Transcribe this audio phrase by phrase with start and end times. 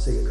[0.00, 0.24] Всем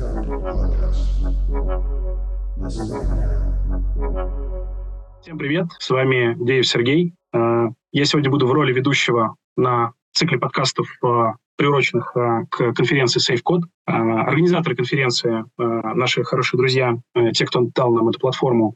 [5.38, 7.14] привет, с вами Деев Сергей.
[7.33, 13.21] Э, я сегодня буду в роли ведущего на цикле подкастов, э, приуроченных э, к конференции
[13.21, 13.66] SafeCode.
[13.86, 16.98] Организаторы конференции– наши хорошие друзья,
[17.34, 18.76] те, кто дал нам эту платформу,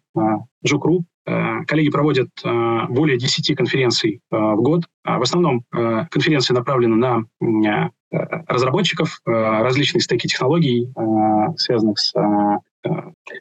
[0.63, 1.05] Жукру.
[1.25, 4.81] Коллеги проводят более 10 конференций в год.
[5.05, 7.91] В основном конференции направлены на
[8.47, 10.91] разработчиков, различные стеки технологий,
[11.57, 12.13] связанных с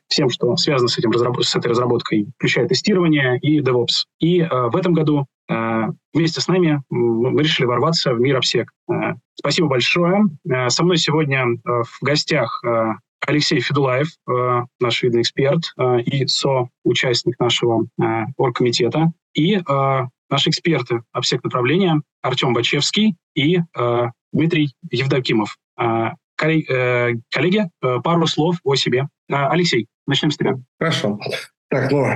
[0.09, 4.07] всем, что связано с, этим, с этой разработкой, включая тестирование и DevOps.
[4.21, 8.71] И э, в этом году э, вместе с нами мы решили ворваться в мир обсек.
[8.91, 10.25] Э, спасибо большое.
[10.49, 12.93] Э, со мной сегодня э, в гостях э,
[13.27, 18.05] Алексей Федулаев, э, наш видный эксперт э, и со-участник нашего э,
[18.37, 19.59] оргкомитета, и
[20.29, 23.61] наши эксперты обсек направления Артем Бачевский и
[24.31, 25.57] Дмитрий Евдокимов.
[26.37, 29.09] Коллеги, пару слов о себе.
[29.31, 30.57] Алексей, начнем с тебя.
[30.79, 31.19] Хорошо.
[31.73, 32.07] Так, ну,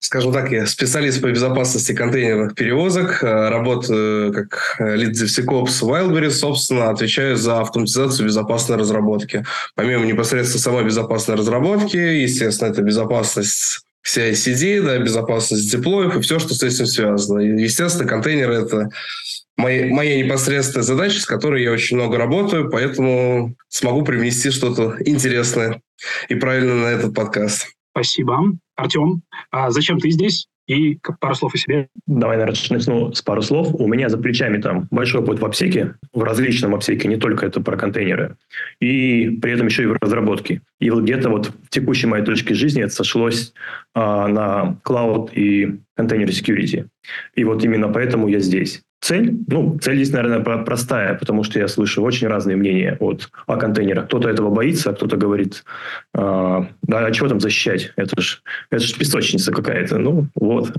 [0.00, 6.90] скажем так, я специалист по безопасности контейнерных перевозок, работаю как лид DevSecOps в Wildberries, собственно,
[6.90, 9.44] отвечаю за автоматизацию безопасной разработки.
[9.76, 16.54] Помимо непосредственно самой безопасной разработки, естественно, это безопасность CI-CD, да, безопасность деплоев и все, что
[16.54, 17.38] с этим связано.
[17.38, 18.88] И, естественно, контейнеры– это
[19.56, 25.80] моя, моя непосредственная задача, с которой я очень много работаю, поэтому смогу привнести что-то интересное
[26.28, 27.68] и правильно на этот подкаст.
[27.94, 28.40] Спасибо.
[28.74, 30.48] Артем, а зачем ты здесь?
[30.66, 31.88] И пару слов о себе.
[32.06, 33.68] Давай, наверное, начну с пару слов.
[33.74, 37.60] У меня за плечами там большой опыт в обсеке, в различном обсеке, не только это
[37.60, 38.36] про контейнеры,
[38.80, 40.62] и при этом еще и в разработке.
[40.80, 43.52] И вот где-то вот в текущей моей точке жизни это сошлось
[43.94, 46.88] а, на cloud и контейнер security.
[47.34, 48.82] И вот именно поэтому я здесь.
[49.04, 49.36] Цель?
[49.48, 54.06] Ну, цель здесь, наверное, простая, потому что я слышу очень разные мнения от, о контейнерах.
[54.06, 55.62] Кто-то этого боится, а кто-то говорит,
[56.14, 57.92] а, а чего там защищать?
[57.96, 58.38] Это же
[58.70, 59.98] это ж песочница какая-то.
[59.98, 60.74] Ну, вот.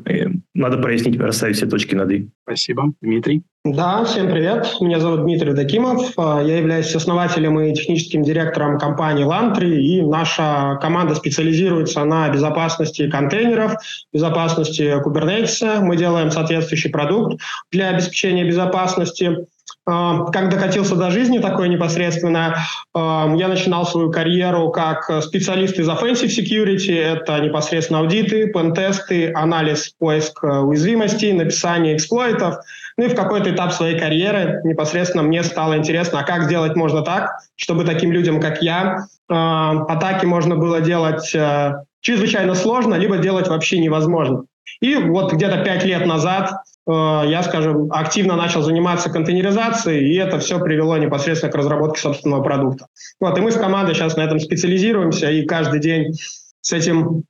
[0.55, 2.27] Надо прояснить, расставить все точки над «и».
[2.45, 2.93] Спасибо.
[2.99, 3.43] Дмитрий?
[3.65, 4.77] Да, всем привет.
[4.79, 6.11] Меня зовут Дмитрий Дакимов.
[6.17, 13.09] А, я являюсь основателем и техническим директором компании Lantry, и наша команда специализируется на безопасности
[13.09, 13.77] контейнеров,
[14.13, 15.79] безопасности Kubernetes.
[15.79, 19.47] Мы делаем соответствующий продукт для обеспечения безопасности.
[19.87, 22.57] А, как докатился до жизни такой непосредственно,
[22.93, 29.93] а, я начинал свою карьеру как специалист из offensive security, это непосредственно аудиты, пентесты, анализ,
[29.99, 32.55] поиск уязвимостей, написание эксплойтов–
[32.97, 37.01] ну и в какой-то этап своей карьеры непосредственно мне стало интересно, а как сделать можно
[37.01, 43.17] так, чтобы таким людям, как я, э, атаки можно было делать э, чрезвычайно сложно, либо
[43.17, 44.45] делать вообще невозможно.
[44.79, 46.55] И вот где-то пять лет назад э,
[46.87, 52.87] я, скажем, активно начал заниматься контейнеризацией, и это все привело непосредственно к разработке собственного продукта.
[53.19, 56.13] Вот, и мы с командой сейчас на этом специализируемся, и каждый день
[56.61, 57.23] с этим,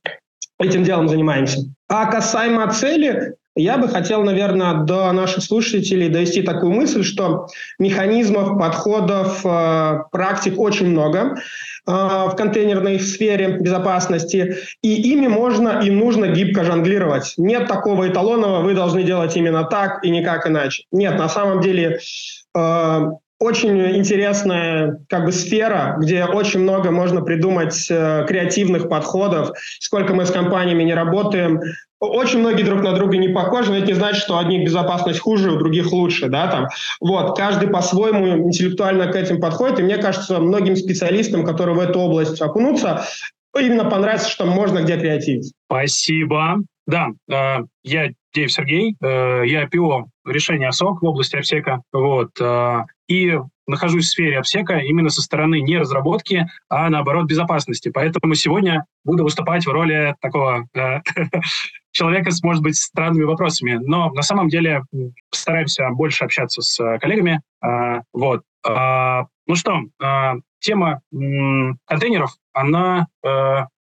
[0.58, 1.60] этим делом занимаемся.
[1.88, 7.46] А касаемо цели, я бы хотел, наверное, до наших слушателей довести такую мысль, что
[7.78, 11.36] механизмов, подходов, э, практик очень много
[11.86, 17.34] э, в контейнерной сфере безопасности, и ими можно и нужно гибко жонглировать.
[17.38, 20.84] Нет такого эталонного, вы должны делать именно так и никак иначе.
[20.92, 21.98] Нет, на самом деле
[22.54, 23.06] э,
[23.38, 29.50] очень интересная как бы сфера, где очень много можно придумать э, креативных подходов.
[29.78, 31.60] Сколько мы с компаниями не работаем,
[31.98, 35.52] очень многие друг на друга не похожи, но это не значит, что одних безопасность хуже,
[35.52, 36.66] у других лучше, да, там.
[37.00, 41.98] Вот, каждый по-своему интеллектуально к этим подходит, и мне кажется, многим специалистам, которые в эту
[42.00, 43.06] область окунутся,
[43.58, 45.52] именно понравится, что можно где креативить.
[45.66, 46.58] Спасибо.
[46.86, 52.84] Да, э, я Деев Сергей, э, я ПИО решения СОК в области обсека, вот, э,
[53.08, 57.90] и нахожусь в сфере обсека именно со стороны не разработки, а наоборот безопасности.
[57.92, 61.00] Поэтому сегодня буду выступать в роли такого э,
[61.92, 63.78] человека с, может быть, странными вопросами.
[63.82, 64.82] Но на самом деле
[65.32, 67.42] стараемся больше общаться с э, коллегами.
[68.12, 68.42] Вот.
[68.68, 69.82] Э, ну что,
[70.58, 71.02] тема
[71.86, 73.06] контейнеров, она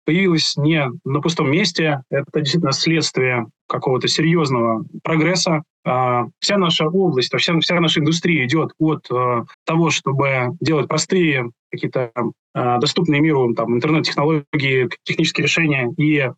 [0.05, 2.01] появилась не на пустом месте.
[2.09, 5.63] Это действительно следствие какого-то серьезного прогресса.
[5.85, 11.51] А, вся наша область, вся, вся наша индустрия идет от а, того, чтобы делать простые
[11.71, 12.11] какие-то
[12.53, 16.29] а, доступные миру там, интернет-технологии, технические решения и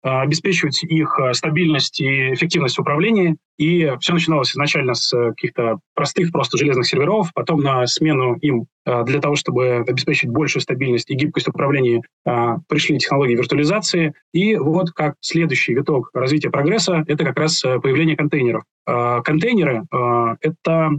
[0.00, 3.36] обеспечивать их стабильность и эффективность в управлении.
[3.58, 9.20] И все начиналось изначально с каких-то простых просто железных серверов, потом на смену им для
[9.20, 12.00] того, чтобы обеспечить большую стабильность и гибкость в управлении,
[12.68, 14.14] пришли технологии виртуализации.
[14.32, 18.62] И вот как следующий виток развития прогресса– это как раз появление контейнеров.
[18.88, 19.84] Контейнеры–
[20.40, 20.90] это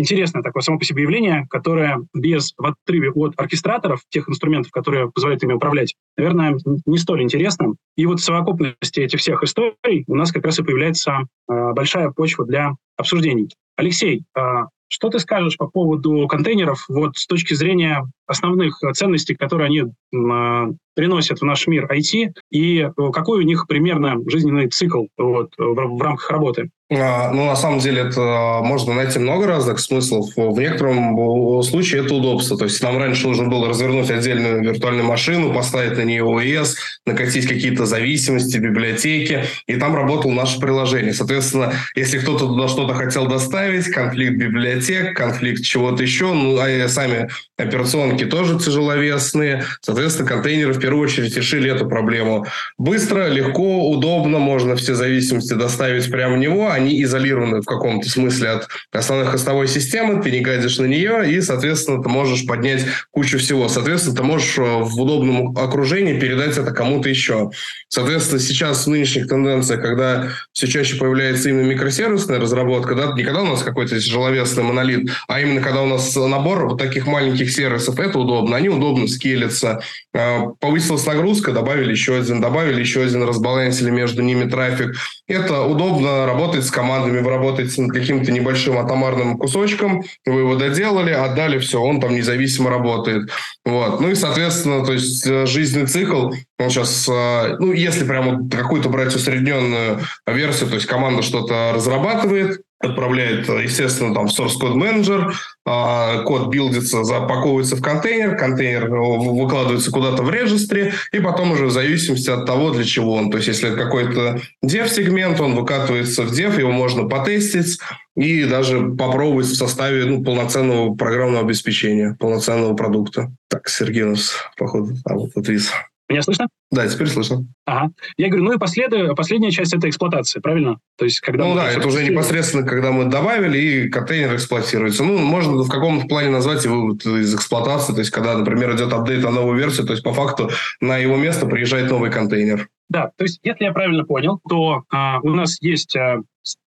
[0.00, 5.10] интересное такое само по себе явление, которое без в отрыве от оркестраторов, тех инструментов, которые
[5.10, 7.74] позволяют ими управлять, наверное, не столь интересно.
[7.96, 12.10] И вот в совокупности этих всех историй у нас как раз и появляется э, большая
[12.10, 13.50] почва для обсуждений.
[13.76, 14.40] Алексей, э,
[14.88, 20.72] что ты скажешь по поводу контейнеров вот с точки зрения основных ценностей, которые они э,
[20.94, 26.02] приносят в наш мир IT, и какой у них примерно жизненный цикл вот, в, в
[26.02, 26.70] рамках работы?
[26.92, 30.30] А, ну, на самом деле, это можно найти много разных смыслов.
[30.34, 32.58] В некотором случае это удобство.
[32.58, 36.76] То есть нам раньше нужно было развернуть отдельную виртуальную машину, поставить на нее ОС,
[37.06, 41.12] накатить какие-то зависимости, библиотеки, и там работало наше приложение.
[41.12, 47.28] Соответственно, если кто-то туда что-то хотел доставить, конфликт библиотек, конфликт чего-то еще, ну, а сами
[47.62, 49.64] операционки тоже тяжеловесные.
[49.80, 52.46] Соответственно, контейнеры в первую очередь решили эту проблему.
[52.78, 58.50] Быстро, легко, удобно, можно все зависимости доставить прямо в него, они изолированы в каком-то смысле
[58.50, 63.38] от основной хостовой системы, ты не гадишь на нее, и, соответственно, ты можешь поднять кучу
[63.38, 63.68] всего.
[63.68, 67.50] Соответственно, ты можешь э, в удобном окружении передать это кому-то еще.
[67.88, 73.42] Соответственно, сейчас в нынешних тенденциях, когда все чаще появляется именно микросервисная разработка, да, не когда
[73.42, 77.98] у нас какой-то тяжеловесный монолит, а именно когда у нас набор вот таких маленьких сервисов,
[77.98, 79.82] это удобно, они удобно скелятся.
[80.14, 84.96] Э, повысилась нагрузка, добавили еще один, добавили еще один, разбалансили между ними трафик.
[85.28, 91.10] Это удобно работать с командами, вы работаете над каким-то небольшим атомарным кусочком, вы его доделали,
[91.10, 93.30] отдали, все, он там независимо работает.
[93.64, 94.00] Вот.
[94.00, 98.88] Ну и, соответственно, то есть э, жизненный цикл, он сейчас, э, ну, если прямо какую-то
[98.88, 105.32] брать усредненную версию, то есть команда что-то разрабатывает, отправляет, естественно, там в source code manager,
[105.66, 111.70] а, код билдится, запаковывается в контейнер, контейнер выкладывается куда-то в регистре, и потом уже в
[111.70, 113.30] зависимости от того, для чего он.
[113.30, 117.78] То есть, если это какой-то dev-сегмент, он выкатывается в dev, его можно потестить
[118.16, 123.30] и даже попробовать в составе ну, полноценного программного обеспечения, полноценного продукта.
[123.48, 125.70] Так, Сергей у нас, походу, а вот отвис.
[126.10, 126.48] Меня слышно?
[126.72, 127.46] Да, теперь слышно.
[127.66, 127.92] Ага.
[128.16, 128.92] Я говорю, ну и послед...
[129.14, 130.80] последняя часть– это эксплуатация, правильно?
[130.98, 135.04] То есть, когда ну да, это уже непосредственно, когда мы добавили, и контейнер эксплуатируется.
[135.04, 139.22] Ну, можно в каком-то плане назвать его из эксплуатации, то есть, когда, например, идет апдейт
[139.22, 142.68] на новую версию, то есть, по факту, на его место приезжает новый контейнер.
[142.88, 146.22] Да, то есть, если я правильно понял, то а, у нас есть а,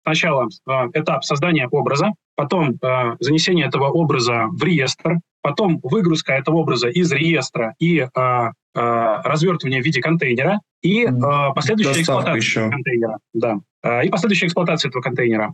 [0.07, 6.57] сначала а, этап создания образа, потом а, занесение этого образа в реестр, потом выгрузка этого
[6.57, 12.69] образа из реестра и а, а, развертывание в виде контейнера и а, последующая эксплуатация еще.
[12.69, 13.17] контейнера.
[13.33, 13.57] Да.
[13.83, 15.53] А, и последующая эксплуатация этого контейнера.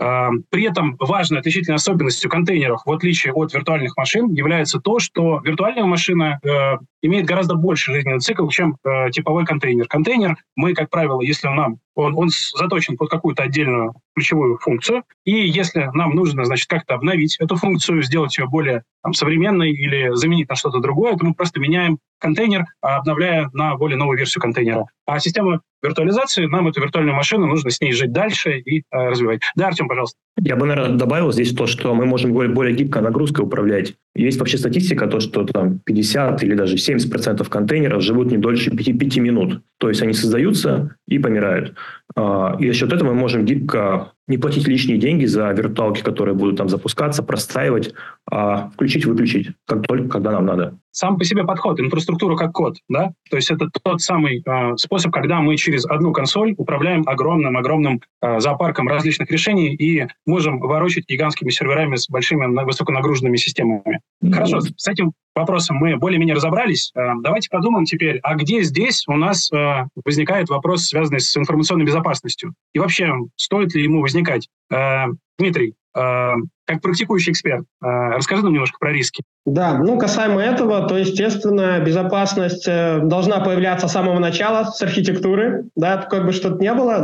[0.00, 5.40] А, при этом важной отличительной особенностью контейнеров, в отличие от виртуальных машин, является то, что
[5.44, 9.86] виртуальная машина э, имеет гораздо больше жизненный цикл, чем э, типовой контейнер.
[9.86, 15.32] Контейнер, мы, как правило, если нам он, он заточен под какую-то отдельную ключевую функцию, и
[15.32, 20.48] если нам нужно, значит, как-то обновить эту функцию, сделать ее более там, современной или заменить
[20.48, 24.86] на что-то другое, то мы просто меняем контейнер, обновляя на более новую версию контейнера.
[25.06, 29.40] А система виртуализации, нам эту виртуальную машину нужно с ней жить дальше и э, развивать.
[29.56, 30.18] Да, Артем, пожалуйста.
[30.36, 33.94] Я бы, наверное, добавил здесь то, что мы можем более, более гибко нагрузкой управлять.
[34.20, 38.98] Есть вообще статистика, то, что там 50 или даже 70% контейнеров живут не дольше 5,
[38.98, 39.62] 5 минут.
[39.78, 41.74] То есть они создаются и помирают.
[42.14, 46.34] А, и за счет этого мы можем гибко не платить лишние деньги за виртуалки, которые
[46.34, 47.94] будут там запускаться, простраивать,
[48.30, 50.78] а включить-выключить, как только, когда нам надо.
[50.92, 53.12] Сам по себе подход, инфраструктура как код, да?
[53.30, 58.40] То есть это тот самый э, способ, когда мы через одну консоль управляем огромным-огромным э,
[58.40, 64.00] зоопарком различных решений и можем ворочать гигантскими серверами с большими высоконагруженными системами.
[64.22, 64.32] Mm-hmm.
[64.32, 66.90] Хорошо, с этим вопросом мы более-менее разобрались.
[66.96, 71.84] Э, давайте подумаем теперь, а где здесь у нас э, возникает вопрос, связанный с информационной
[71.84, 72.54] безопасностью?
[72.72, 74.48] И вообще, стоит ли ему возникать?
[74.72, 75.06] Э,
[75.38, 79.24] Дмитрий, как практикующий эксперт, расскажи нам немножко про риски.
[79.46, 85.96] Да, ну касаемо этого, то, естественно, безопасность должна появляться с самого начала, с архитектуры, да,
[85.96, 87.00] как бы что-то не было,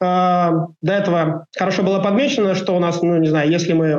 [0.00, 0.68] да.
[0.82, 3.92] До этого хорошо было подмечено, что у нас, ну, не знаю, если мы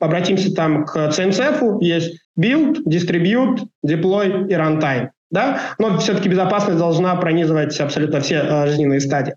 [0.00, 5.10] обратимся там к CNCF, есть build, distribute, deploy и runtime.
[5.30, 5.60] Да?
[5.78, 9.34] Но все-таки безопасность должна пронизывать абсолютно все э, жизненные стадии.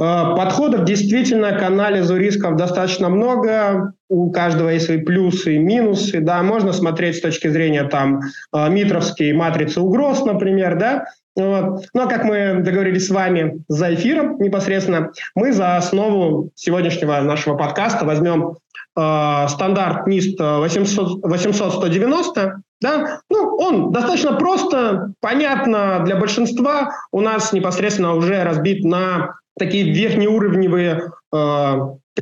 [0.00, 3.92] Э, подходов действительно к анализу рисков достаточно много.
[4.08, 6.20] У каждого есть свои плюсы и минусы.
[6.20, 6.42] Да?
[6.42, 8.20] Можно смотреть с точки зрения там,
[8.54, 10.78] э, митровской матрицы угроз, например.
[10.78, 11.04] Да?
[11.36, 11.84] Вот.
[11.92, 17.56] Ну а как мы договорились с вами за эфиром непосредственно, мы за основу сегодняшнего нашего
[17.56, 18.56] подкаста возьмем
[18.96, 27.52] э, стандарт NIST 800, 800-190, да, ну, он достаточно просто, понятно для большинства, у нас
[27.52, 31.74] непосредственно уже разбит на такие верхнеуровневые э,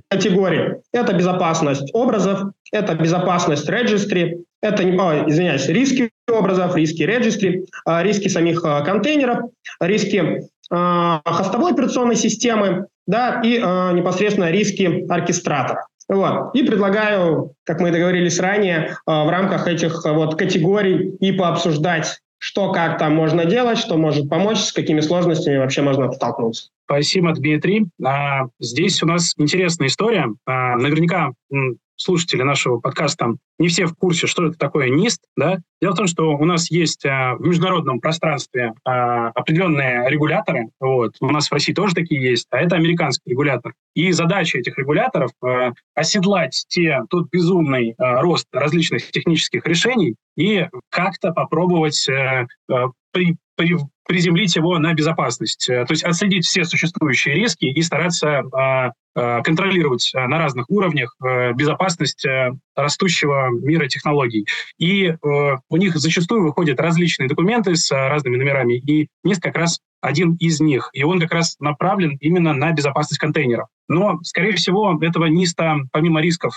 [0.08, 0.76] категории.
[0.92, 8.28] Это безопасность образов, это безопасность registry, это, о, извиняюсь, риски образов, риски registry, а, риски
[8.28, 15.86] самих а, контейнеров, риски а, хостовой операционной системы, да, и непосредственно риски оркестратора.
[16.08, 16.54] Вот.
[16.54, 22.98] И предлагаю, как мы договорились ранее, в рамках этих вот категорий и пообсуждать что как
[22.98, 26.68] там можно делать, что может помочь, с какими сложностями вообще можно столкнуться.
[26.84, 27.86] Спасибо, Дмитрий.
[28.04, 30.26] А, здесь у нас интересная история.
[30.44, 31.30] А, наверняка
[31.96, 35.22] слушатели нашего подкаста не все в курсе, что это такое НИСТ.
[35.36, 35.58] Да?
[35.80, 40.70] Дело в том, что у нас есть а, в международном пространстве а, определенные регуляторы.
[40.80, 41.14] Вот.
[41.20, 43.74] У нас в России тоже такие есть, а это американский регулятор.
[43.94, 50.66] И задача этих регуляторов а, оседлать те, тот безумный а, рост различных технических решений и
[50.90, 52.46] как-то попробовать а,
[53.12, 55.66] при, при, приземлить его на безопасность.
[55.66, 58.42] То есть отследить все существующие риски и стараться
[59.16, 62.26] Э, контролировать э, на разных уровнях э, безопасность
[62.74, 64.46] растущего мира технологий.
[64.78, 70.34] И у них зачастую выходят различные документы с разными номерами, и НИСТ как раз один
[70.34, 70.90] из них.
[70.92, 73.68] И он как раз направлен именно на безопасность контейнеров.
[73.88, 76.54] Но, скорее всего, этого НИСТа, помимо рисков,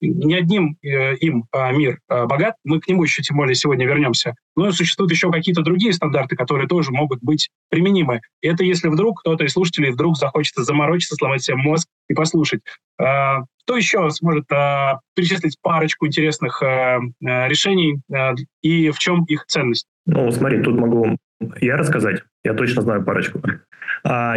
[0.00, 2.54] не одним им мир богат.
[2.64, 4.34] Мы к нему еще тем более сегодня вернемся.
[4.54, 8.20] Но существуют еще какие-то другие стандарты, которые тоже могут быть применимы.
[8.40, 12.60] И это если вдруг кто-то из слушателей вдруг захочет заморочиться, сломать себе мозг, и послушать.
[13.00, 18.00] А, кто еще сможет а, перечислить парочку интересных а, решений
[18.62, 19.86] и в чем их ценность?
[20.06, 21.16] Ну, смотри, тут могу
[21.60, 22.22] я рассказать.
[22.44, 23.40] Я точно знаю парочку.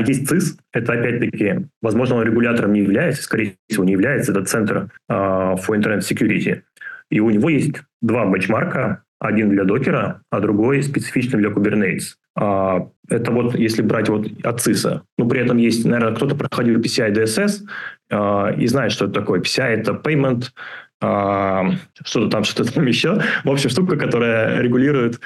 [0.06, 4.90] Есть ЦИС, это опять-таки, возможно, он регулятором не является, скорее всего, не является, это Центр
[5.10, 6.62] for Internet Security.
[7.10, 12.16] И у него есть два бенчмарка, один для докера, а другой специфичный для Kubernetes.
[12.36, 15.04] А, это вот если брать вот от ЦИСа.
[15.18, 17.64] Ну, при этом есть, наверное, кто-то проходил PCI DSS
[18.12, 19.42] а, и знает, что это такое.
[19.42, 20.50] PCI– это payment, а,
[21.00, 23.22] что-то там, что-то там еще.
[23.44, 25.20] В общем, штука, которая регулирует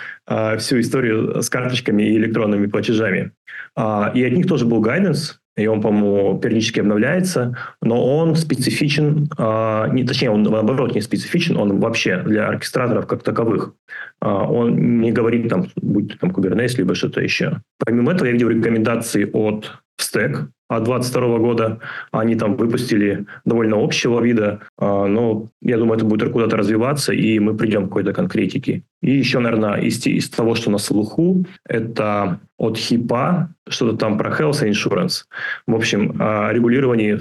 [0.57, 3.31] всю историю с карточками и электронными платежами.
[3.77, 9.87] и от них тоже был гайденс, и он, по-моему, периодически обновляется, но он специфичен, э,
[9.91, 13.73] не, точнее, он наоборот не специфичен, он вообще для оркестраторов как таковых.
[14.21, 17.61] Он не говорит там, будь там Kubernetes, либо что-то еще.
[17.83, 21.79] Помимо этого, я видел рекомендации от Stack, от 2022 года.
[22.11, 27.39] Они там выпустили довольно общего вида, а, но я думаю, это будет куда-то развиваться, и
[27.39, 28.83] мы придем к какой-то конкретике.
[29.01, 34.31] И еще, наверное, из, из того, что на слуху, это от ХИПа, что-то там про
[34.31, 35.25] health insurance.
[35.67, 36.11] В общем,
[36.51, 37.19] регулирование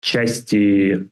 [0.00, 1.08] части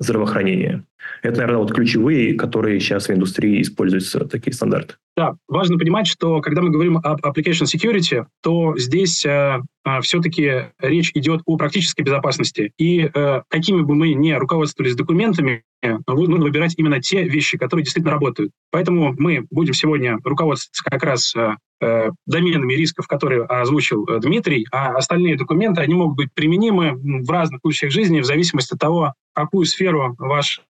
[0.00, 0.84] здравоохранения.
[1.22, 4.94] Это, наверное, вот ключевые, которые сейчас в индустрии используются, такие стандарты.
[5.16, 10.70] Да, важно понимать, что когда мы говорим об application security, то здесь э, э, все-таки
[10.80, 12.72] речь идет о практической безопасности.
[12.78, 18.12] И э, какими бы мы ни руководствовались документами, нужно выбирать именно те вещи, которые действительно
[18.12, 18.52] работают.
[18.70, 24.66] Поэтому мы будем сегодня руководствоваться как раз э, э доменами рисков, которые озвучил э, Дмитрий,
[24.72, 29.14] а остальные документы, они могут быть применимы в разных случаях жизни в зависимости от того,
[29.32, 30.62] какую сферу ваш э,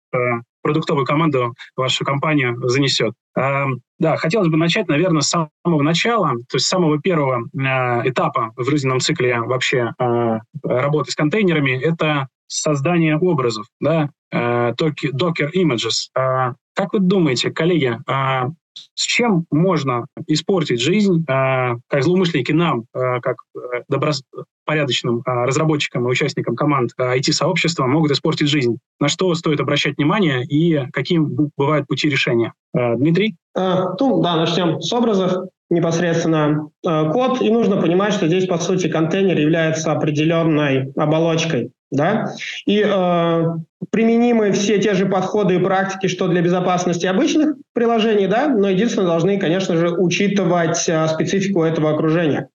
[0.63, 3.15] продуктовую команду вашу компанию занесет.
[3.37, 3.65] Э,
[3.99, 8.53] да, хотелось бы начать, наверное, с самого начала, то есть с самого первого э, этапа
[8.57, 11.73] в жизненном цикле вообще э, работы с контейнерами.
[11.73, 16.11] Это создание образов, да, э, Docker Images.
[16.17, 18.51] Э, как вы думаете, коллеги, э,
[18.95, 26.11] с чем можно испортить жизнь, э, как злоумышленники нам, э, как э, добропорядочным разработчикам и
[26.11, 28.79] участникам команд IT-сообщества могут испортить жизнь?
[29.01, 32.53] На что стоит обращать внимание и какие бывают пути решения?
[32.73, 33.37] Дмитрий?
[33.55, 39.39] Ну, да, начнем с образов непосредственно код, и нужно понимать, что здесь, по сути, контейнер
[39.39, 42.35] является определенной оболочкой да,
[42.67, 43.45] и э,
[43.91, 49.09] применимы все те же подходы и практики, что для безопасности обычных приложений, да, но единственное,
[49.09, 52.49] должны, конечно же, учитывать э, специфику этого окружения.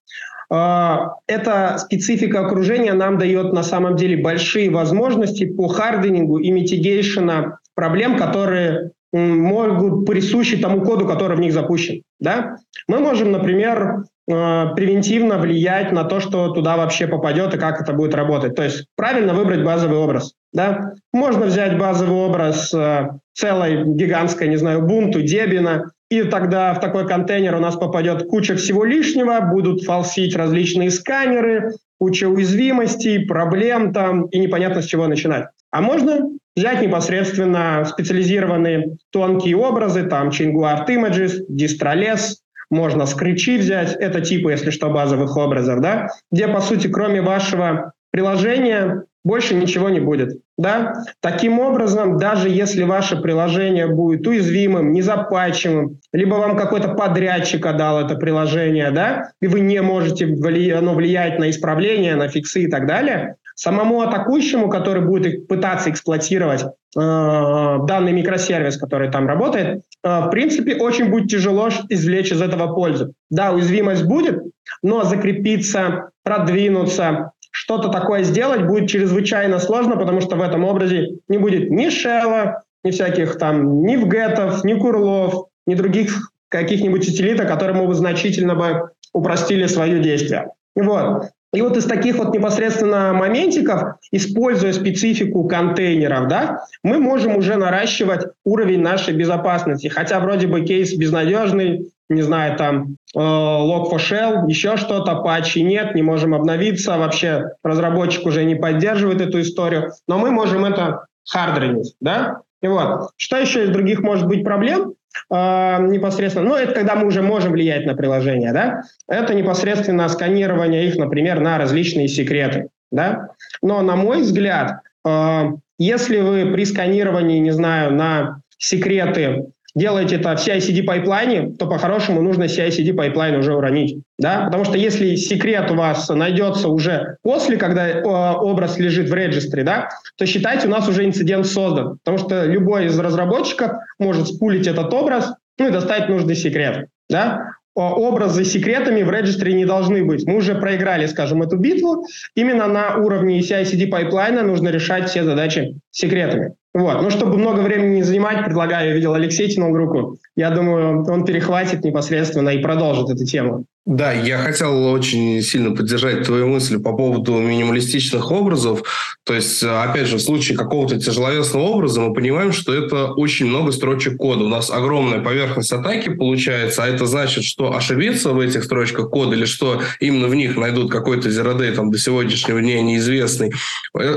[0.52, 0.96] Э,
[1.28, 8.18] эта специфика окружения нам дает на самом деле большие возможности по харденингу и митигейшена проблем,
[8.18, 12.02] которые могут присущи тому коду, который в них запущен.
[12.20, 12.58] Да?
[12.88, 18.16] Мы можем, например, превентивно влиять на то, что туда вообще попадет и как это будет
[18.16, 18.56] работать.
[18.56, 20.34] То есть правильно выбрать базовый образ.
[20.52, 20.94] Да?
[21.14, 27.08] Можно взять базовый образ э, целой гигантской, не знаю, бунту, дебина, и тогда в такой
[27.08, 34.26] контейнер у нас попадет куча всего лишнего, будут фалсить различные сканеры, куча уязвимостей, проблем там,
[34.28, 35.48] и непонятно с чего начинать.
[35.72, 42.36] А можно взять непосредственно специализированные тонкие образы, там ChainGuard Images, Distroless,
[42.70, 47.94] можно скричи взять, это типа, если что, базовых образов, да, где, по сути, кроме вашего
[48.12, 50.40] приложения, больше ничего не будет.
[50.58, 51.04] Да?
[51.20, 58.16] Таким образом, даже если ваше приложение будет уязвимым, незапачиваемым, либо вам какой-то подрядчик отдал это
[58.16, 60.70] приложение, да, и вы не можете вли...
[60.72, 66.64] оно влиять на исправление, на фиксы и так далее, самому атакующему, который будет пытаться эксплуатировать
[66.64, 72.74] э, данный микросервис, который там работает, э, в принципе, очень будет тяжело извлечь из этого
[72.76, 73.14] пользу.
[73.30, 74.44] Да, уязвимость будет,
[74.84, 81.38] но закрепиться, продвинуться, что-то такое сделать будет чрезвычайно сложно, потому что в этом образе не
[81.38, 87.86] будет ни шелла, ни всяких там, ни вгетов, ни курлов, ни других каких-нибудь утилитов, которым
[87.86, 90.50] бы значительно бы упростили свое действие.
[90.76, 91.30] Вот.
[91.56, 98.28] И вот из таких вот непосредственно моментиков, используя специфику контейнеров, да, мы можем уже наращивать
[98.44, 99.88] уровень нашей безопасности.
[99.88, 106.02] Хотя вроде бы кейс безнадежный, не знаю, там э, Log4Shell, еще что-то, патчи нет, не
[106.02, 112.42] можем обновиться, вообще разработчик уже не поддерживает эту историю, но мы можем это харденить, да?
[112.62, 114.96] И вот, что еще из других может быть проблем?
[115.30, 120.88] Э, непосредственно, ну, это когда мы уже можем влиять на приложение, да, это непосредственно сканирование
[120.88, 123.30] их, например, на различные секреты, да.
[123.62, 125.44] Но, на мой взгляд, э,
[125.78, 132.22] если вы при сканировании, не знаю, на секреты делаете это в CI-CD пайплайне, то по-хорошему
[132.22, 134.02] нужно CI-CD пайплайн уже уронить.
[134.18, 134.46] Да?
[134.46, 139.64] Потому что если секрет у вас найдется уже после, когда э, образ лежит в регистре,
[139.64, 141.98] да, то считайте, у нас уже инцидент создан.
[142.04, 146.36] Потому что любой из разработчиков может с pull ить этот образ ну, и достать нужный
[146.36, 146.88] секрет.
[147.10, 147.52] Да?
[147.76, 150.26] образы с секретами в регистре не должны быть.
[150.26, 152.06] Мы уже проиграли, скажем, эту битву.
[152.34, 156.54] Именно на уровне CI/CD пайплайна нужно решать все задачи секретами.
[156.76, 157.02] Вот.
[157.02, 160.18] Ну, чтобы много времени не занимать, предлагаю, я видел, Алексей тянул руку.
[160.36, 163.64] Я думаю, он перехватит непосредственно и продолжит эту тему.
[163.86, 168.82] Да, я хотел очень сильно поддержать твою мысль по поводу минималистичных образов.
[169.24, 173.72] То есть, опять же, в случае какого-то тяжеловесного образа мы понимаем, что это очень много
[173.72, 174.44] строчек кода.
[174.44, 179.36] У нас огромная поверхность атаки получается, а это значит, что ошибиться в этих строчках кода
[179.36, 183.52] или что именно в них найдут какой-то зеродей там до сегодняшнего дня неизвестный, э,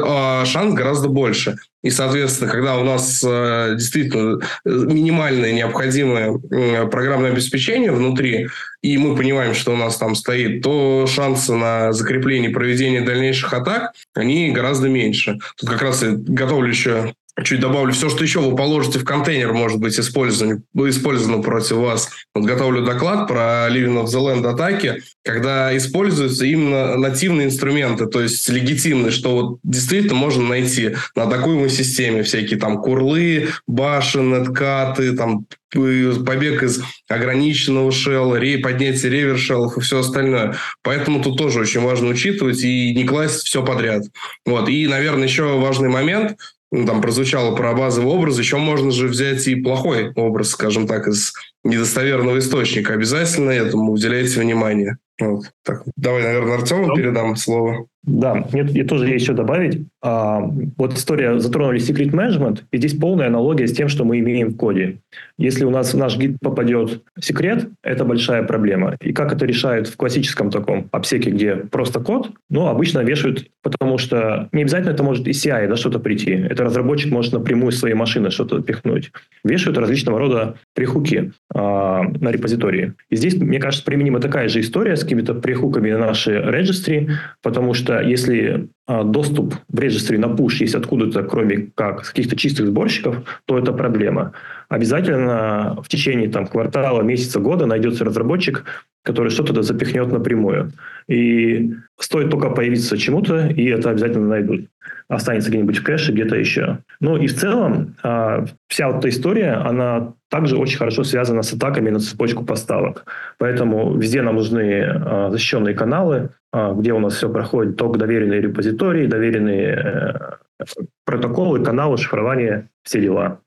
[0.07, 1.57] а шанс гораздо больше.
[1.83, 8.49] И, соответственно, когда у нас э, действительно э, минимальное необходимое э, программное обеспечение внутри,
[8.83, 13.93] и мы понимаем, что у нас там стоит, то шансы на закрепление проведения дальнейших атак,
[14.15, 15.39] они гораздо меньше.
[15.57, 19.53] Тут как раз я готовлю еще чуть добавлю, все, что еще вы положите в контейнер,
[19.53, 22.11] может быть использовано, использовано против вас.
[22.35, 28.21] Вот готовлю доклад про Living of the Land атаки, когда используются именно нативные инструменты, то
[28.21, 35.15] есть легитимные, что вот действительно можно найти на атакуемой системе всякие там курлы, башен, откаты,
[35.15, 40.57] там побег из ограниченного шелла, поднятие ревершеллов и все остальное.
[40.83, 44.05] Поэтому тут тоже очень важно учитывать и не класть все подряд.
[44.47, 44.69] Вот.
[44.69, 46.39] И, наверное, еще важный момент–
[46.71, 51.09] ну, там прозвучало про базовый образ, еще можно же взять и плохой образ, скажем так,
[51.09, 51.33] из
[51.65, 52.93] недостоверного источника.
[52.93, 54.99] Обязательно этому уделяйте внимание.
[55.21, 55.51] Вот.
[55.65, 57.87] Так, давай, наверное, Артему передам слово.
[58.09, 59.87] Да, мне, мне тоже есть еще добавить.
[60.01, 60.41] А,
[60.77, 64.57] вот история затронули secret management, и здесь полная аналогия с тем, что мы имеем в
[64.57, 64.99] коде.
[65.37, 68.97] Если у нас в наш гид попадет секрет, это большая проблема.
[69.03, 73.99] И как это решают в классическом таком обсеке, где просто код, ну, обычно вешают, потому
[73.99, 76.33] что не обязательно это может из CI да, что-то прийти.
[76.33, 79.13] Это разработчик может напрямую из своей машины что-то пихнуть.
[79.45, 82.95] Вешают различного рода прихуки а, на репозитории.
[83.11, 87.11] И здесь, мне кажется, применима такая же история с какими-то прихуками на наши регистри,
[87.43, 92.67] потому что если а, доступ в регистре на push есть откуда-то, кроме как каких-то чистых
[92.67, 94.33] сборщиков, то это проблема.
[94.71, 98.65] Обязательно в течение там, квартала, месяца, года найдется разработчик,
[99.03, 100.73] который что-то запихнет напрямую.
[101.07, 104.67] И стоит только появиться чему-то, и это обязательно найдут.
[105.09, 106.79] Останется где-нибудь в кэше, где-то еще.
[107.01, 111.53] Ну и в целом а, вся вот эта история, она также очень хорошо связана с
[111.53, 113.05] атаками на цепочку поставок.
[113.39, 119.07] Поэтому везде нам нужны а, защищенные каналы, где у нас все проходит, только доверенные репозитории,
[119.07, 120.65] доверенные э,
[121.05, 123.41] протоколы, каналы, шифрование, все дела.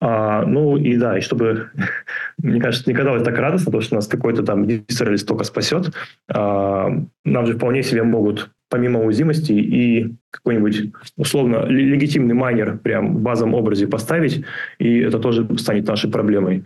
[0.00, 1.70] А, ну и да, и чтобы,
[2.38, 5.92] мне кажется, не казалось так радостно, потому что нас какой-то там сервис только спасет,
[6.32, 6.88] а,
[7.24, 13.54] нам же вполне себе могут помимо уязвимости и какой-нибудь условно легитимный майнер прям в базовом
[13.54, 14.44] образе поставить,
[14.78, 16.64] и это тоже станет нашей проблемой.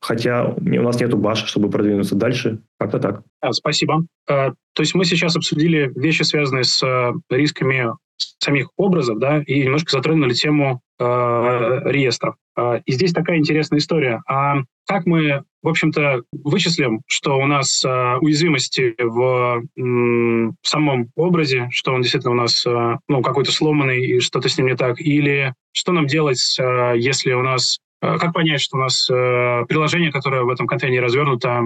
[0.00, 2.58] Хотя у нас нету баши, чтобы продвинуться дальше.
[2.78, 3.22] Как-то так.
[3.50, 4.04] Спасибо.
[4.28, 9.64] Э, то есть мы сейчас обсудили вещи, связанные с э, рисками самих образов, да, и
[9.64, 12.36] немножко затронули тему э, реестров.
[12.56, 14.22] Э, и здесь такая интересная история.
[14.28, 21.68] А как мы в общем-то, вычислим, что у нас э, уязвимости в, в самом образе,
[21.72, 25.00] что он действительно у нас э, ну, какой-то сломанный и что-то с ним не так,
[25.00, 30.12] или что нам делать, э, если у нас как понять, что у нас э, приложение,
[30.12, 31.62] которое в этом контейнере развернуто,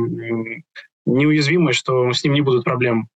[1.04, 3.08] неуязвимое, что с ним не будут проблем?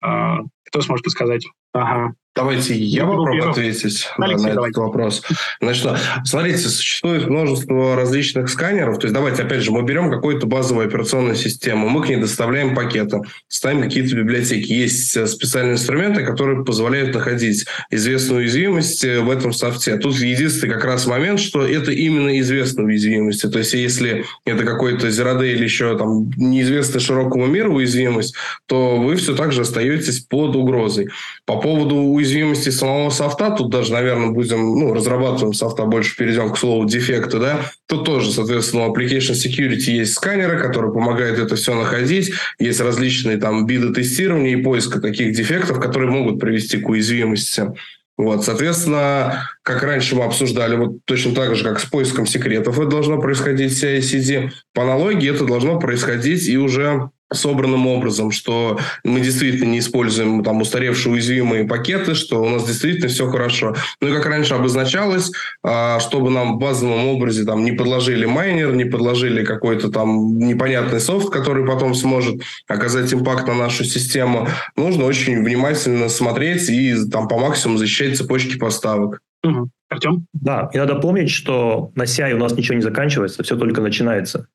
[0.70, 1.46] Кто сможет подсказать?
[1.72, 2.14] Ага.
[2.37, 4.70] Давайте я попробую ответить Алексей, на давайте.
[4.70, 5.22] этот вопрос.
[5.61, 5.88] Значит,
[6.24, 8.98] смотрите, существует множество различных сканеров.
[8.98, 12.76] То есть давайте, опять же, мы берем какую-то базовую операционную систему, мы к ней доставляем
[12.76, 14.72] пакеты, ставим какие-то библиотеки.
[14.72, 19.96] Есть э, специальные инструменты, которые позволяют находить известную уязвимость э, в этом софте.
[19.96, 23.42] Тут единственный как раз момент, что это именно известная уязвимость.
[23.50, 29.16] То есть если это какой-то Day или еще там неизвестная широкому миру уязвимость, то вы
[29.16, 31.09] все так же остаетесь под угрозой.
[31.44, 36.59] По поводу уязвимости самого софта, тут даже, наверное, будем, ну, разрабатываем софта, больше перейдем к
[36.59, 41.75] слову дефекты, да, тут тоже, соответственно, у Application Security есть сканеры, которые помогают это все
[41.75, 47.73] находить, есть различные там виды тестирования и поиска таких дефектов, которые могут привести к уязвимости.
[48.20, 52.87] Вот, соответственно, как раньше мы обсуждали, вот точно так же, как с поиском секретов это
[52.87, 59.21] должно происходить в CI-CD, по аналогии это должно происходить и уже собранным образом, что мы
[59.21, 63.75] действительно не используем там устаревшие уязвимые пакеты, что у нас действительно все хорошо.
[64.01, 65.31] Ну и как раньше обозначалось,
[65.62, 71.01] а, чтобы нам в базовом образе там не подложили майнер, не подложили какой-то там непонятный
[71.01, 77.29] софт, который потом сможет оказать импакт на нашу систему, нужно очень внимательно смотреть и там
[77.29, 79.21] по максимуму защищать цепочки поставок.
[79.42, 79.70] Угу.
[79.90, 80.26] Артем?
[80.33, 84.46] Да, и надо помнить, что на CI у нас ничего не заканчивается, все только начинается.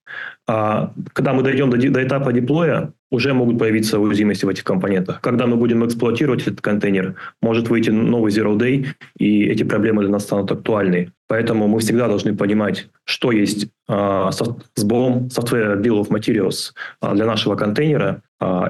[0.48, 5.20] А когда мы дойдем до, до этапа деплоя, уже могут появиться уязвимости в этих компонентах.
[5.22, 10.12] Когда мы будем эксплуатировать этот контейнер, может выйти новый Zero Day, и эти проблемы для
[10.12, 11.12] нас станут актуальны.
[11.28, 16.72] Поэтому мы всегда должны понимать, что есть а, софт, с BOM, Software Bill of Materials
[17.02, 18.22] а, для нашего контейнера,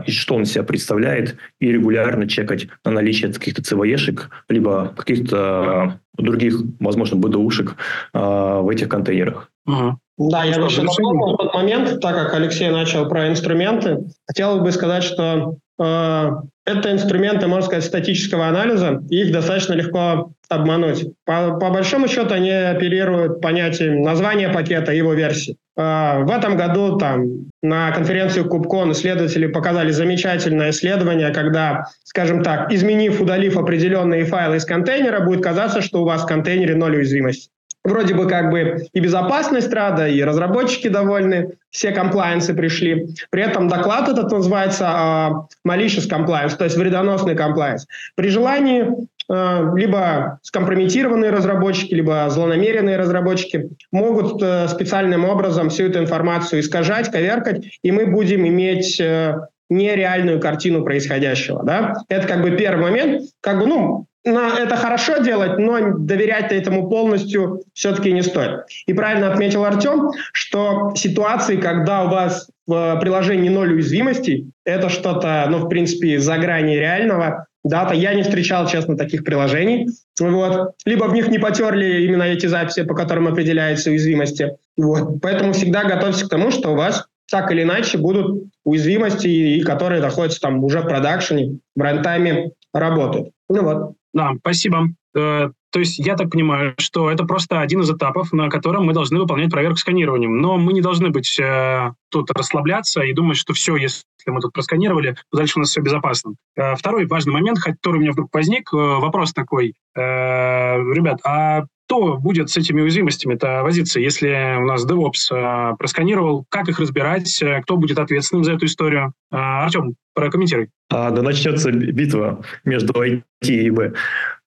[0.05, 5.37] и что он из себя представляет, и регулярно чекать на наличие каких-то CVE-шек, либо каких-то
[5.37, 7.75] а, других, возможно, БДУшек
[8.13, 9.49] а, в этих контейнерах.
[9.65, 9.97] Угу.
[10.29, 14.05] Да, я бы еще дополнил тот момент, так как Алексей начал про инструменты.
[14.27, 21.05] Хотел бы сказать, что это инструменты, можно сказать, статического анализа, их достаточно легко обмануть.
[21.25, 25.57] По, по большому счету они оперируют понятием названия пакета и его версии.
[25.77, 32.71] Э, в этом году там на конференции Кубкон исследователи показали замечательное исследование, когда, скажем так,
[32.71, 37.49] изменив, удалив определенные файлы из контейнера, будет казаться, что у вас в контейнере ноль уязвимости
[37.85, 43.07] вроде бы как бы и безопасность рада, и разработчики довольны, все комплайенсы пришли.
[43.29, 45.31] При этом доклад этот называется uh,
[45.67, 47.85] malicious compliance, то есть вредоносный комплайенс.
[48.15, 48.87] При желании
[49.31, 57.11] uh, либо скомпрометированные разработчики, либо злонамеренные разработчики могут uh, специальным образом всю эту информацию искажать,
[57.11, 59.35] коверкать, и мы будем иметь uh,
[59.69, 61.63] нереальную картину происходящего.
[61.63, 61.95] Да?
[62.09, 63.23] Это как бы первый момент.
[63.41, 68.61] Как бы, ну, это хорошо делать, но доверять этому полностью все-таки не стоит.
[68.87, 75.45] И правильно отметил Артем, что ситуации, когда у вас в приложении ноль уязвимостей, это что-то,
[75.49, 77.45] ну, в принципе, за грани реального.
[77.63, 79.89] Дата, я не встречал, честно, таких приложений.
[80.19, 80.73] Вот.
[80.85, 84.55] Либо в них не потерли именно эти записи, по которым определяются уязвимости.
[84.77, 85.21] Вот.
[85.21, 90.01] Поэтому всегда готовьтесь к тому, что у вас так или иначе будут уязвимости, и которые
[90.01, 93.29] находятся там уже в продакшене, в рантайме работают.
[93.49, 93.95] Ну вот.
[94.15, 94.87] Да, спасибо.
[95.13, 98.93] Э, то есть я так понимаю, что это просто один из этапов, на котором мы
[98.93, 100.39] должны выполнять проверку сканированием.
[100.39, 104.53] Но мы не должны быть э, тут расслабляться и думать, что все, если мы тут
[104.53, 106.35] просканировали, то дальше у нас все безопасно.
[106.55, 109.73] Э, второй важный момент, который у меня вдруг возник, э, вопрос такой.
[109.97, 114.27] Э, ребят, а кто будет с этими уязвимостями-то возиться, если
[114.59, 119.13] у нас DevOps э, просканировал, как их разбирать, э, кто будет ответственным за эту историю?
[119.31, 120.69] Э, Артем, прокомментируй.
[120.89, 123.93] А, да начнется битва между IT и B.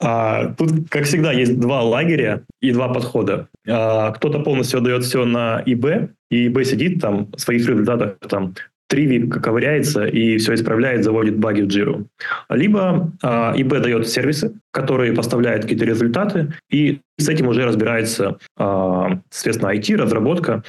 [0.01, 3.48] А, тут, как всегда, есть два лагеря и два подхода.
[3.68, 8.55] А, кто-то полностью отдает все на ИБ, и ИБ сидит там в своих результатах там
[8.88, 12.07] Триви ковыряется и все исправляет, заводит баги в джиру.
[12.48, 19.20] Либо а, ИБ дает сервисы, которые поставляют какие-то результаты, и с этим уже разбирается, а,
[19.31, 20.62] соответственно, IT, разработка,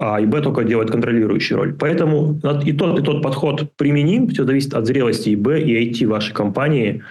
[0.00, 1.74] а ИБ только делает контролирующую роль.
[1.74, 6.32] Поэтому и тот, и тот подход применим, все зависит от зрелости ИБ и IT вашей
[6.32, 7.02] компании,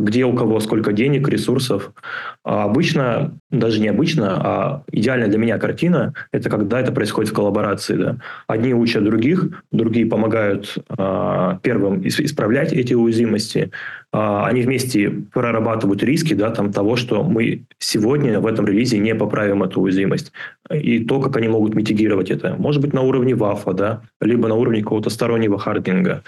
[0.00, 1.92] где у кого сколько денег, ресурсов.
[2.44, 7.34] А обычно, даже не обычно, а идеальная для меня картина– это когда это происходит в
[7.34, 7.96] коллаборации.
[7.96, 8.16] Да.
[8.48, 13.70] Одни учат других, другие помогают а, первым исправлять эти уязвимости.
[14.12, 19.14] А, они вместе прорабатывают риски да, там, того, что мы сегодня в этом релизе не
[19.14, 20.32] поправим эту уязвимость.
[20.70, 22.56] И то, как они могут митигировать это.
[22.58, 26.22] Может быть, на уровне вафа, да, либо на уровне какого-то стороннего хардинга.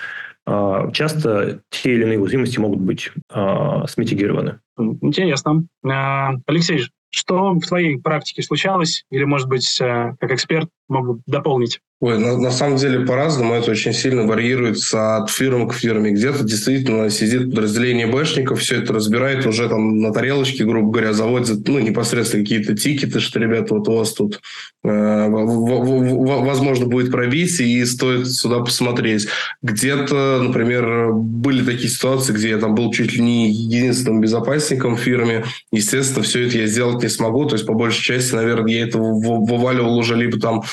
[0.46, 4.61] А, часто те или иные уязвимости могут быть а, смитигированы.
[4.76, 5.66] Интересно.
[5.85, 6.80] А, Алексей,
[7.11, 9.04] что в твоей практике случалось?
[9.11, 11.80] Или, может быть, как эксперт могу дополнить?
[12.04, 13.54] Ой, на, на самом деле по-разному.
[13.54, 16.10] Это очень сильно варьируется от фирмы к фирме.
[16.10, 21.66] Где-то действительно сидит подразделение бэшников, все это разбирает, уже там на тарелочке, грубо говоря, заводят
[21.66, 24.42] ну, непосредственно какие-то тикеты, что, ребята, вот у вас тут
[24.84, 29.28] э, возможно будет пробить, и стоит сюда посмотреть.
[29.62, 35.00] Где-то, например, были такие ситуации, где я там был чуть ли не единственным безопасником в
[35.00, 35.46] фирме.
[35.72, 37.46] Естественно, все это я сделать не смогу.
[37.46, 40.64] То есть, по большей части, наверное, я это вываливал уже либо там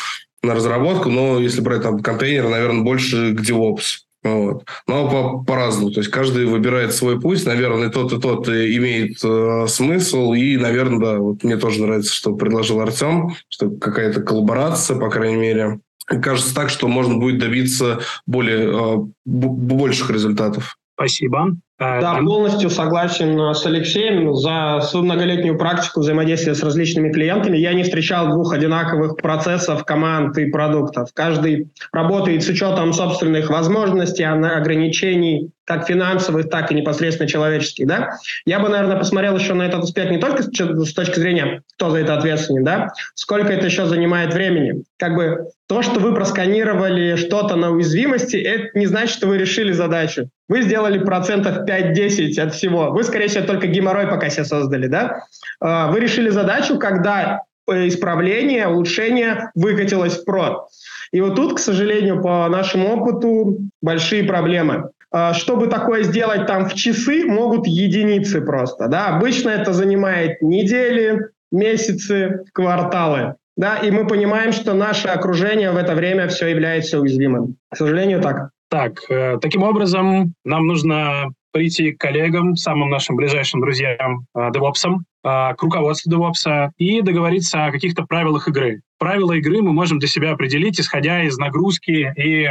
[0.44, 4.06] на разработку, но если брать там контейнер, наверное, больше к DevOps.
[4.24, 4.66] Вот.
[4.88, 5.92] Но по- по-разному.
[5.92, 7.46] То есть каждый выбирает свой путь.
[7.46, 10.34] Наверное, тот и тот имеет э, смысл.
[10.34, 15.38] И, наверное, да, вот мне тоже нравится, что предложил Артем, что какая-то коллаборация, по крайней
[15.38, 15.80] мере.
[16.06, 20.78] Кажется так, что можно будет добиться более, э, больших результатов.
[20.94, 21.56] Спасибо.
[21.82, 24.36] Да, полностью согласен э, с Алексеем.
[24.36, 30.38] За свою многолетнюю практику взаимодействия с различными клиентами я не встречал двух одинаковых процессов, команд
[30.38, 31.10] и продуктов.
[31.16, 37.88] Каждый работает с учетом собственных возможностей, ограничений, как финансовых, так и непосредственно человеческих.
[37.88, 38.18] Да?
[38.46, 42.00] Я бы, наверное, посмотрел еще на этот аспект не только с точки зрения, кто за
[42.00, 42.90] это ответственен, да?
[43.16, 44.84] сколько это еще занимает времени.
[44.98, 49.72] Как бы то, что вы просканировали что-то на уязвимости, это не значит, что вы решили
[49.72, 50.30] задачу.
[50.50, 52.92] Вы сделали процентов 5-10 от всего.
[52.92, 55.24] Вы, скорее всего, только геморрой пока себе создали, да?
[55.60, 60.68] А, вы решили задачу, когда э, исправление, улучшение выкатилось в прод.
[61.12, 64.90] И вот тут, к сожалению, по нашему опыту большие проблемы.
[65.12, 68.88] А, чтобы такое сделать там в часы, могут единицы просто.
[68.88, 69.08] Да?
[69.08, 73.36] Обычно это занимает недели, месяцы, кварталы.
[73.58, 73.78] Да?
[73.78, 77.58] И мы понимаем, что наше окружение в это время все является уязвимым.
[77.70, 78.52] К сожалению, так.
[78.70, 85.06] Так, э, таким образом, нам нужно прийти к коллегам, самым нашим ближайшим друзьям, э, девопсам,
[85.24, 88.82] э, к руководству девопса и договориться о каких-то правилах игры.
[88.98, 92.50] Правила игры мы можем для себя определить, исходя из нагрузки и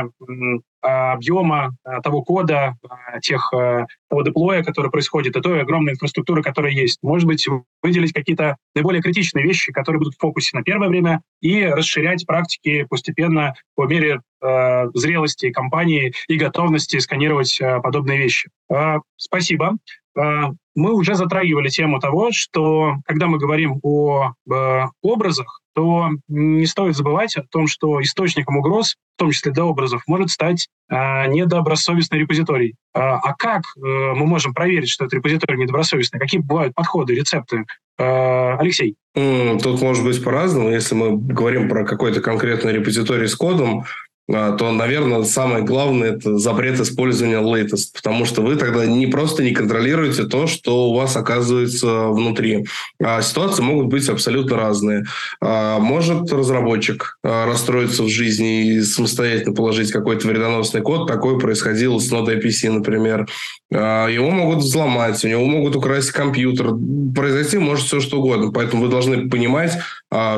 [0.81, 2.75] объема того кода,
[3.23, 6.99] тех, того деплоя, который происходит, и той огромной инфраструктуры, которая есть.
[7.03, 7.47] Может быть,
[7.83, 12.85] выделить какие-то наиболее критичные вещи, которые будут в фокусе на первое время, и расширять практики
[12.89, 18.51] постепенно по мере э, зрелости компании и готовности сканировать э, подобные вещи.
[18.71, 19.77] Э, спасибо.
[20.19, 26.67] Э, мы уже затрагивали тему того, что когда мы говорим о э, образах, то не
[26.67, 31.27] стоит забывать о том, что источником угроз, в том числе для образов, может стать э,
[31.29, 32.75] недобросовестный репозиторий.
[32.95, 36.21] Э, а как э, мы можем проверить, что этот репозиторий недобросовестный?
[36.21, 37.65] Какие бывают подходы, рецепты?
[37.99, 38.97] Э, Алексей.
[39.15, 40.71] Тут может быть по-разному.
[40.71, 43.85] Если мы говорим про какой-то конкретный репозиторий с кодом,
[44.31, 49.51] то, наверное, самое главное– это запрет использования latest, потому что вы тогда не просто не
[49.51, 52.67] контролируете то, что у вас оказывается внутри.
[53.03, 55.05] А ситуации могут быть абсолютно разные.
[55.41, 61.09] А, может разработчик а, расстроиться в жизни и самостоятельно положить какой-то вредоносный код.
[61.09, 63.29] Такое происходило с Node IPC, например.
[63.73, 66.73] Его могут взломать, у него могут украсть компьютер.
[67.15, 68.51] Произойти может все что угодно.
[68.51, 69.79] Поэтому вы должны понимать,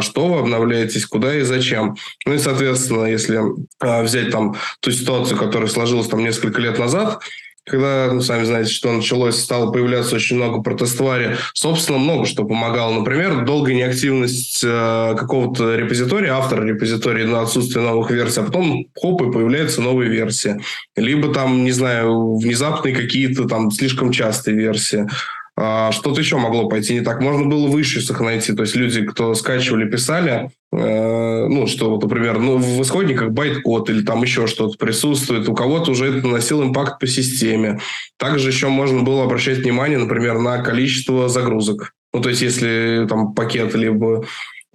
[0.01, 1.97] что вы обновляетесь, куда и зачем.
[2.27, 3.41] Ну и, соответственно, если
[3.81, 7.23] а, взять там ту ситуацию, которая сложилась там несколько лет назад,
[7.65, 12.93] когда, ну, сами знаете, что началось, стало появляться очень много протестовари, собственно, много что помогало.
[12.93, 19.23] Например, долгая неактивность э, какого-то репозитория, автора репозитория на отсутствие новых версий, а потом, хоп,
[19.23, 20.61] и появляются новые версии.
[20.97, 25.09] Либо там, не знаю, внезапные какие-то там слишком частые версии.
[25.57, 27.21] А, что-то еще могло пойти не так.
[27.21, 28.53] Можно было выше найти.
[28.55, 34.03] То есть люди, кто скачивали, писали, ну, что, вот, например, ну, в исходниках байт-код или
[34.03, 35.49] там еще что-то присутствует.
[35.49, 37.81] У кого-то уже это наносил импакт по системе.
[38.17, 41.93] Также еще можно было обращать внимание, например, на количество загрузок.
[42.15, 44.25] Ну, то есть, если там пакет либо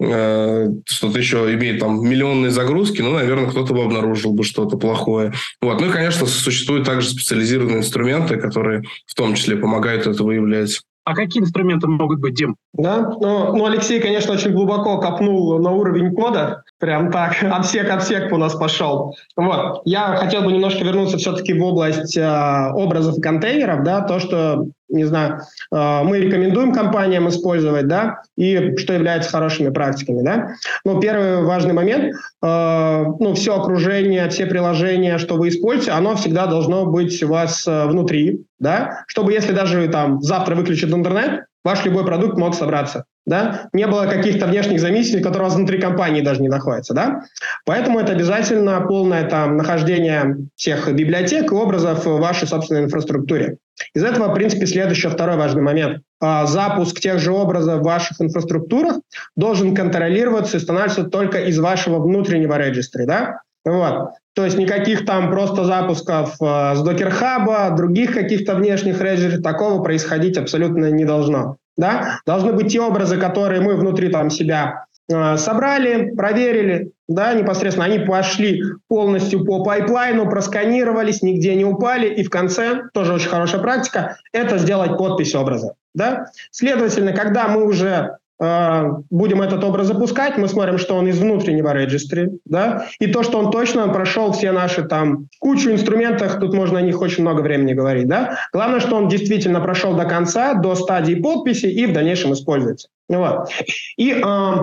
[0.00, 5.32] Э, что-то еще имеет там миллионные загрузки, ну, наверное, кто-то бы обнаружил бы что-то плохое.
[5.60, 5.80] Вот.
[5.80, 10.80] Ну и, конечно, существуют также специализированные инструменты, которые в том числе помогают это выявлять.
[11.08, 12.56] А какие инструменты могут быть, Дим?
[12.74, 18.30] Да, ну, ну Алексей, конечно, очень глубоко копнул на уровень кода, прям так, отсек отсек
[18.30, 19.16] у нас пошел.
[19.34, 24.66] Вот, я хотел бы немножко вернуться все-таки в область э, образов контейнеров, да, то, что
[24.88, 25.40] не знаю,
[25.72, 30.54] э, мы рекомендуем компаниям использовать, да, и что является хорошими практиками, да.
[30.84, 36.46] Ну, первый важный момент, э, ну, все окружение, все приложения, что вы используете, оно всегда
[36.46, 42.04] должно быть у вас внутри, да, чтобы если даже там завтра выключат интернет, ваш любой
[42.04, 46.40] продукт мог собраться да, не было каких-то внешних заместителей, которые у вас внутри компании даже
[46.40, 47.22] не находятся, да,
[47.66, 53.58] поэтому это обязательно полное там нахождение всех библиотек и образов в вашей собственной инфраструктуре.
[53.94, 56.02] Из этого, в принципе, следующий второй важный момент.
[56.20, 58.96] А, запуск тех же образов в ваших инфраструктурах
[59.36, 64.10] должен контролироваться и становиться только из вашего внутреннего регистра, да, вот.
[64.34, 70.38] То есть никаких там просто запусков э, с Hub, других каких-то внешних регистров, такого происходить
[70.38, 76.92] абсолютно не должно да, должны быть те образы, которые мы внутри там себя собрали, проверили,
[77.08, 83.14] да, непосредственно они пошли полностью по пайплайну, просканировались, нигде не упали, и в конце, тоже
[83.14, 86.26] очень хорошая практика, это сделать подпись образа, да.
[86.50, 91.72] Следовательно, когда мы уже э, будем этот образ запускать, мы смотрим, что он из внутреннего
[91.72, 96.78] регистри, да, и то, что он точно прошел все наши там кучу инструментов, тут можно
[96.78, 98.36] о них очень много времени говорить, да.
[98.52, 102.88] Главное, что он действительно прошел до конца, до стадии подписи и в дальнейшем используется.
[103.08, 103.48] Вот.
[103.96, 104.54] И э,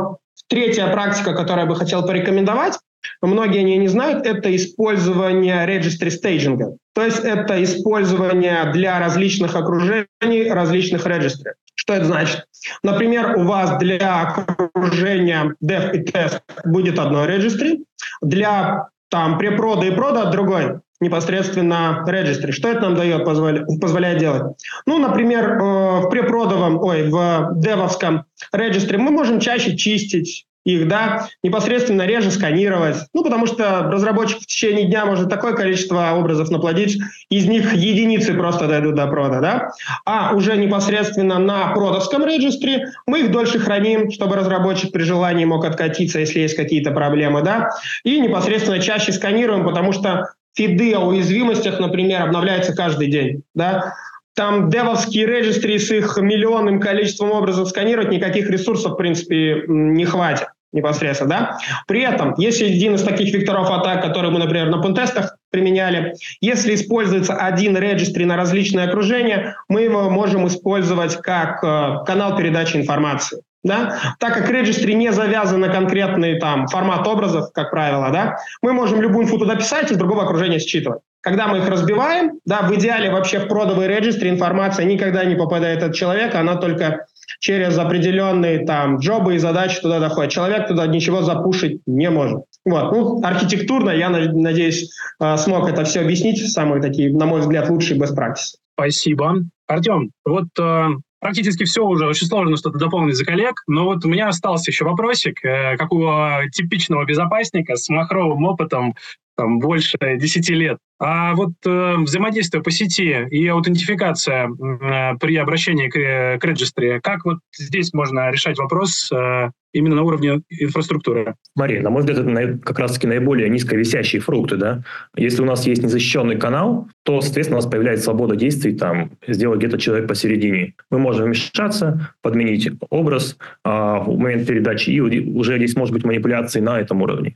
[0.48, 2.80] третья практика, которую я бы хотел порекомендовать,
[3.22, 6.78] многие они не знают, это использование registry стейджинга.
[6.94, 11.54] То есть это использование для различных окружений различных registry.
[11.76, 12.46] Что это значит?
[12.84, 17.84] Например, у вас для окружения dev и test будет одно registry,
[18.22, 22.52] для там препрода и прода другой непосредственно registry.
[22.52, 24.44] Что это нам дает, позволя, позволяет делать?
[24.86, 31.28] Ну, например, э, в препродовом, ой, в девовском registry мы можем чаще чистить их, да,
[31.44, 37.00] непосредственно реже сканировать, ну, потому что разработчик в течение дня может такое количество образов наплодить,
[37.30, 39.70] из них единицы просто дойдут до прода, да,
[40.06, 45.64] а уже непосредственно на продовском регистре мы их дольше храним, чтобы разработчик при желании мог
[45.66, 47.70] откатиться, если есть какие-то проблемы, да,
[48.04, 53.94] и непосредственно чаще сканируем, потому что фиды о уязвимостях, например, обновляются каждый день, да,
[54.36, 60.48] там девовские регистры с их миллионным количеством образов сканировать никаких ресурсов, в принципе, не хватит
[60.74, 61.58] непосредственно, да.
[61.88, 66.76] При этом, если один из таких векторов атак, который мы, например, на пентестах применяли, если
[66.76, 73.42] используется один регистри на различные окружения, мы его можем использовать как э, канал передачи информации.
[73.66, 74.16] Да?
[74.20, 79.02] Так как регистри не завязан на конкретный там, формат образов, как правило, да, мы можем
[79.02, 81.02] любую инфу туда писать и из другого окружения считывать.
[81.22, 85.82] Когда мы их разбиваем, да, в идеале вообще в продовый регистре информация никогда не попадает
[85.82, 87.08] от человека, она только
[87.40, 90.32] через определенные там джобы и задачи туда доходит.
[90.32, 92.44] Человек туда ничего запушить не может.
[92.64, 92.92] Вот.
[92.92, 96.48] Ну, архитектурно, я надеюсь, э, смог это все объяснить.
[96.52, 98.60] Самые такие, на мой взгляд, лучшие best practices.
[98.76, 99.38] Спасибо.
[99.68, 100.88] Артем, вот э,
[101.26, 104.86] практически все уже, очень сложно что-то дополнить за коллег, но вот у меня остался еще
[104.86, 106.08] вопросик, э, как у
[106.52, 108.94] типичного безопасника с махровым опытом
[109.36, 110.78] там, больше 10 лет.
[110.98, 117.02] А вот э, взаимодействие по сети и аутентификация э, при обращении к, э, к регистре,
[117.02, 121.36] как вот здесь можно решать вопрос э, именно на уровне инфраструктуры?
[121.56, 124.56] Мария, на мой взгляд, это как раз-таки наиболее низковисящие фрукты.
[124.56, 124.84] Да?
[125.18, 129.60] Если у нас есть незащищенный канал, то, соответственно, у нас появляется свобода действий, там, сделать
[129.60, 130.76] где-то человек посередине.
[130.90, 136.62] Мы можем вмешаться, подменить образ э, в момент передачи, и уже здесь может быть манипуляции
[136.62, 137.36] на этом уровне.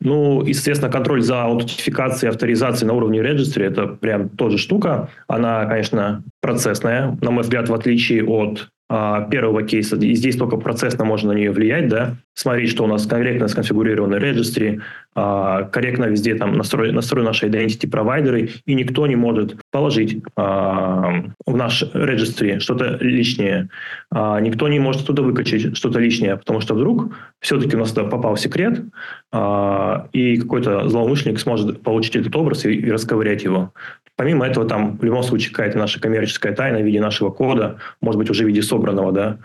[0.00, 5.08] Ну, и, соответственно, контроль за аутентификацией, авторизацией на уровне registry– это прям тоже штука.
[5.28, 9.96] Она, конечно, процессная, на мой взгляд, в отличие от а, первого кейса.
[9.96, 14.16] И здесь только процессно можно на нее влиять, да, смотреть, что у нас корректно сконфигурированы
[14.16, 14.80] registry,
[15.14, 21.24] а, корректно везде там настрой, настрой наши identity провайдеры, и никто не может положить а,
[21.46, 23.70] в наш registry что-то лишнее.
[24.12, 28.08] А, никто не может оттуда выкачать что-то лишнее, потому что вдруг все-таки у нас туда
[28.08, 28.80] попал секрет,
[30.12, 33.72] и какой-то злоумышленник сможет получить этот образ и, и расковырять его.
[34.16, 38.18] Помимо этого, там в любом случае какая-то наша коммерческая тайна в виде нашего кода, может
[38.18, 39.38] быть, уже в виде собранного, да,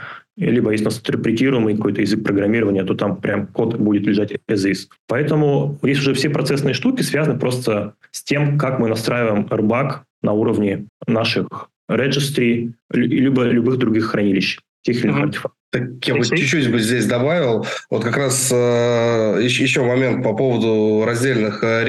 [0.49, 4.69] либо если у нас интерпретируемый какой-то язык программирования, то там прям код будет лежать as
[4.69, 4.87] is.
[5.07, 10.33] Поэтому здесь уже все процессные штуки связаны просто с тем, как мы настраиваем RBAC на
[10.33, 15.60] уровне наших registry, либо любых других хранилищ тех или иных артефактов.
[15.71, 17.65] Так я бы чуть-чуть бы здесь добавил.
[17.89, 21.85] Вот как раз э, еще, еще момент по поводу раздельных э.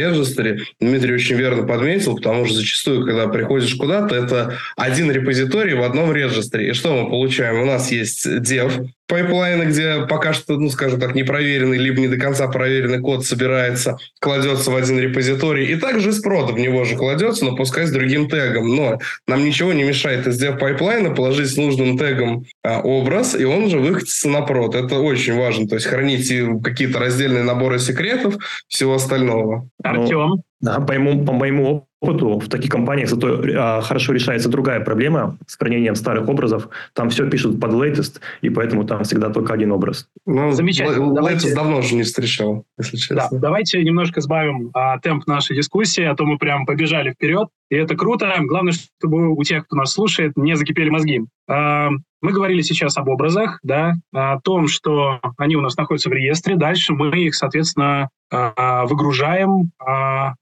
[0.81, 6.13] Дмитрий очень верно подметил, потому что зачастую, когда приходишь куда-то, это один репозиторий в одном
[6.13, 6.71] регистре.
[6.71, 7.61] И что мы получаем?
[7.61, 12.17] У нас есть dev, пайплайны, где пока что, ну, скажем так, непроверенный, либо не до
[12.17, 16.97] конца проверенный код собирается, кладется в один репозиторий, и также из прода в него же
[16.97, 18.75] кладется, но пускай с другим тегом.
[18.75, 23.45] Но нам ничего не мешает из dev пайплайна положить с нужным тегом а, образ, и
[23.45, 24.75] он же выкатится на прод.
[24.75, 25.67] Это очень важно.
[25.67, 28.37] То есть хранить какие-то раздельные наборы секретов,
[28.69, 29.69] всего остального.
[29.83, 30.29] Артем?
[30.29, 34.81] Ну, да, по моему, по моему опыту в таких компаниях зато а, хорошо решается другая
[34.81, 36.69] проблема с хранением старых образов.
[36.95, 40.09] Там все пишут под latest, и поэтому там всегда только один образ.
[40.27, 41.15] Ну, Замечательно.
[41.15, 41.49] Давайте...
[41.49, 43.29] Latest давно уже не встречал, если честно.
[43.31, 47.75] Да, давайте немножко сбавим а, темп нашей дискуссии, а то мы прям побежали вперед, и
[47.75, 48.31] это круто.
[48.41, 51.23] Главное, чтобы у тех, кто нас слушает, не закипели мозги.
[51.49, 51.89] А,
[52.21, 56.57] мы говорили сейчас об образах, да, о том, что они у нас находятся в реестре.
[56.57, 60.35] Дальше мы их, соответственно, а, выгружаем а,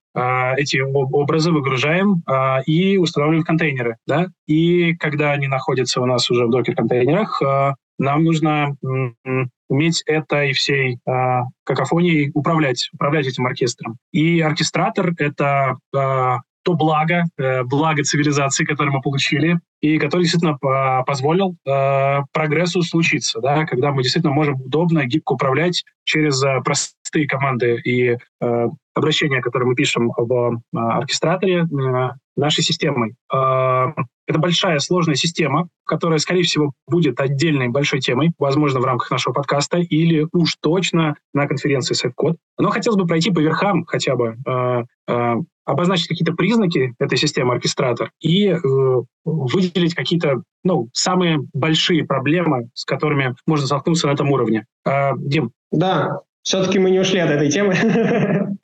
[0.57, 2.24] эти образы выгружаем
[2.66, 3.97] и устанавливаем в контейнеры.
[4.09, 4.26] Да?
[4.49, 7.41] И когда они находятся у нас уже в докер-контейнерах,
[7.97, 8.74] нам нужно
[9.70, 13.97] уметь этой всей а, какофонией управлять, управлять этим оркестром.
[14.11, 15.76] И оркестратор— это
[16.63, 20.59] то благо, э, благо цивилизации, которое мы получили, и который действительно
[21.05, 27.27] позволил э, прогрессу случиться, да, когда мы действительно можем удобно, гибко управлять через э, простые
[27.27, 28.17] команды и
[28.95, 31.67] обращения, которые мы пишем в оркестраторе,
[32.41, 33.14] нашей системой.
[33.32, 33.93] Э,
[34.30, 39.32] это большая сложная система, которая, скорее всего, будет отдельной большой темой, возможно, в рамках нашего
[39.32, 42.36] подкаста или уж точно на конференции SafeCode.
[42.59, 45.34] Но хотелось бы пройти по верхам хотя бы, э, э,
[45.64, 48.59] обозначить какие-то признаки этой системы оркестратор и э,
[49.24, 54.64] выделить какие-то ну, самые большие проблемы, с которыми можно столкнуться на этом уровне.
[55.16, 55.51] Дим.
[55.72, 57.74] Да, все-таки мы не ушли от этой темы.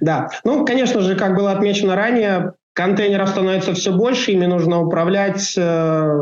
[0.00, 5.54] Да, ну, конечно же, как было отмечено ранее, контейнеров становится все больше, ими нужно управлять,
[5.56, 5.62] э,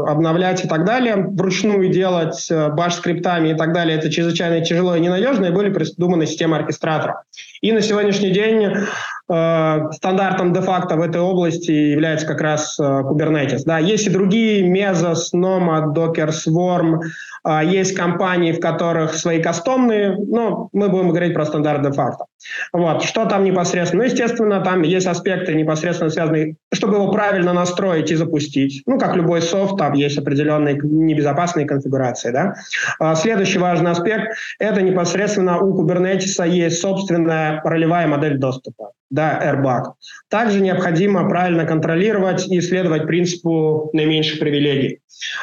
[0.08, 1.16] обновлять и так далее.
[1.16, 6.26] Вручную делать э, баш-скриптами и так далее, это чрезвычайно тяжело и ненадежно, и были придуманы
[6.26, 7.22] системы оркестратора.
[7.60, 13.62] И на сегодняшний день э, стандартом де-факто в этой области является как раз Kubernetes.
[13.64, 17.00] Да, есть и другие, Mesos, Nomad, Docker Swarm,
[17.62, 22.26] есть компании, в которых свои кастомные, но мы будем говорить про стандарт де-факто.
[22.72, 23.02] Вот.
[23.02, 24.02] Что там непосредственно?
[24.02, 28.82] Ну, естественно, там есть аспекты непосредственно связанные, чтобы его правильно настроить и запустить.
[28.86, 32.30] Ну, как любой софт, там есть определенные небезопасные конфигурации.
[32.30, 32.54] Да?
[32.98, 39.92] А, следующий важный аспект– это непосредственно у Kubernetes есть собственная ролевая модель доступа да, airbag.
[40.28, 45.00] Также необходимо правильно контролировать и исследовать принципу наименьших привилегий.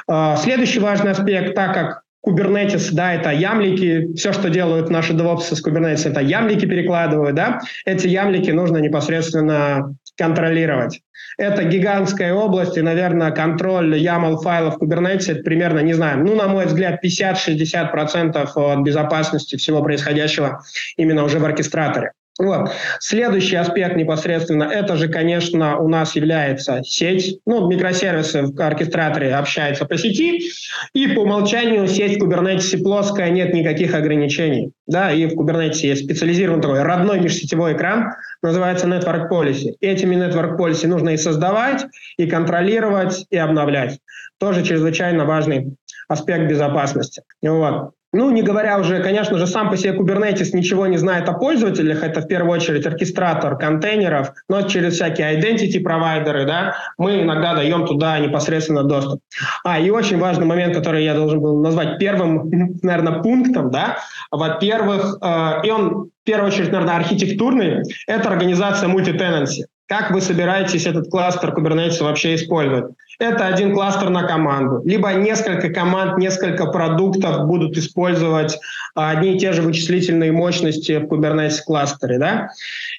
[0.07, 1.86] А, следующий важный аспект, так как
[2.27, 7.61] Kubernetes, да, это ямлики, все, что делают наши DevOps с Kubernetes, это ямлики перекладывают, да,
[7.85, 11.01] эти ямлики нужно непосредственно контролировать.
[11.37, 16.47] Это гигантская область, и, наверное, контроль YAML файлов Kubernetes, это примерно, не знаю, ну, на
[16.47, 20.63] мой взгляд, 50-60% от безопасности всего происходящего
[20.97, 22.11] именно уже в оркестраторе.
[22.39, 22.71] Вот.
[22.99, 27.39] Следующий аспект непосредственно, это же, конечно, у нас является сеть.
[27.45, 30.51] Ну, микросервисы в оркестраторе общаются по сети,
[30.93, 34.71] и по умолчанию сеть в Kubernetes плоская, нет никаких ограничений.
[34.85, 39.73] Да, и в Kubernetes есть специализированный такой родной межсетевой экран, называется Network Policy.
[39.81, 41.85] Этими Network Policy нужно и создавать,
[42.17, 43.99] и контролировать, и обновлять.
[44.39, 45.75] Тоже чрезвычайно важный
[46.07, 47.23] аспект безопасности.
[47.41, 47.91] Вот.
[48.17, 52.01] Ну, не говоря уже, конечно же, сам по себе Kubernetes ничего не знает о пользователях,
[52.01, 57.85] это в первую очередь оркестратор контейнеров, но через всякие identity провайдеры, да, мы иногда даем
[57.85, 59.21] туда непосредственно доступ.
[59.63, 62.49] А, и очень важный момент, который я должен был назвать первым,
[62.81, 63.99] наверное, пунктом, да,
[64.31, 69.67] во-первых, э, и он в первую очередь, наверное, архитектурный, это организация мультитенанси.
[69.87, 72.93] Как вы собираетесь этот кластер Kubernetes вообще использовать?
[73.19, 74.81] Это один кластер на команду.
[74.83, 78.59] Либо несколько команд, несколько продуктов будут использовать
[78.95, 82.19] а, одни и те же вычислительные мощности в Kubernetes кластере.
[82.19, 82.49] Да?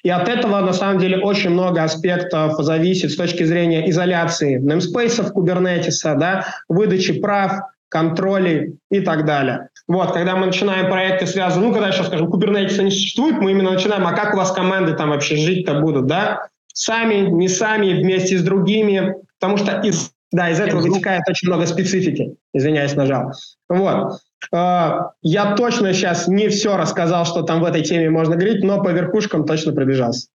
[0.01, 5.31] И от этого, на самом деле, очень много аспектов зависит с точки зрения изоляции namespace
[5.31, 9.69] Kubernetes, да, выдачи прав, контролей и так далее.
[9.87, 13.71] Вот, когда мы начинаем проекты связанные, ну, когда сейчас скажем, Kubernetes не существует, мы именно
[13.71, 16.47] начинаем, а как у вас команды там вообще жить-то будут, да?
[16.79, 21.65] Сами, не сами, вместе с другими, потому что из, да, из этого вытекает очень много
[21.65, 22.37] специфики.
[22.53, 23.33] Извиняюсь, нажал.
[23.67, 24.21] Вот.
[24.53, 28.81] А, я точно сейчас не все рассказал, что там в этой теме можно говорить, но
[28.81, 30.29] по верхушкам точно пробежался.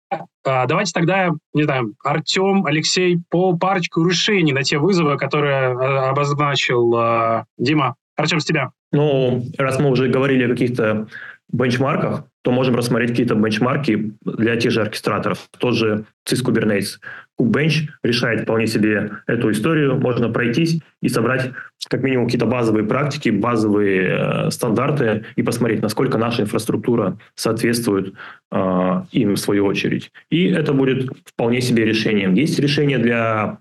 [0.43, 6.09] А, давайте тогда, не знаю, Артем, Алексей, по парочку решений на те вызовы, которые а,
[6.09, 7.97] обозначил Дима.
[8.15, 8.71] Артем, с тебя.
[8.91, 11.05] Ну, раз мы уже говорили о каких-то
[11.51, 15.47] бенчмарках, то можем рассмотреть какие-то бенчмарки для тех же оркестраторов.
[15.57, 16.99] Тот же CIS Kubernetes.
[17.39, 19.99] KubeBench решает вполне себе эту историю.
[19.99, 21.51] Можно пройтись и собрать
[21.89, 28.13] как минимум какие-то базовые практики, базовые э, стандарты и посмотреть, насколько наша инфраструктура соответствует
[28.51, 30.11] э, им в свою очередь.
[30.29, 32.33] И это будет вполне себе решением.
[32.33, 33.59] Есть решение для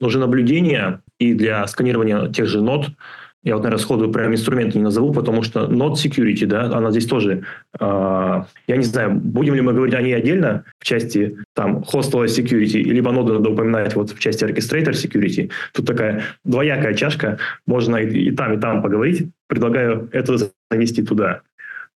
[0.00, 2.88] уже наблюдения и для сканирования тех же нот,
[3.44, 7.06] я вот, наверное, сходу прям инструменты не назову, потому что Node Security, да, она здесь
[7.06, 7.42] тоже,
[7.78, 12.24] э, я не знаю, будем ли мы говорить о ней отдельно в части там hostel
[12.26, 15.50] security, либо ноду надо упоминать вот в части orchestrator security.
[15.72, 19.28] Тут такая двоякая чашка, можно и, и там, и там поговорить.
[19.48, 20.36] Предлагаю это
[20.70, 21.42] занести туда.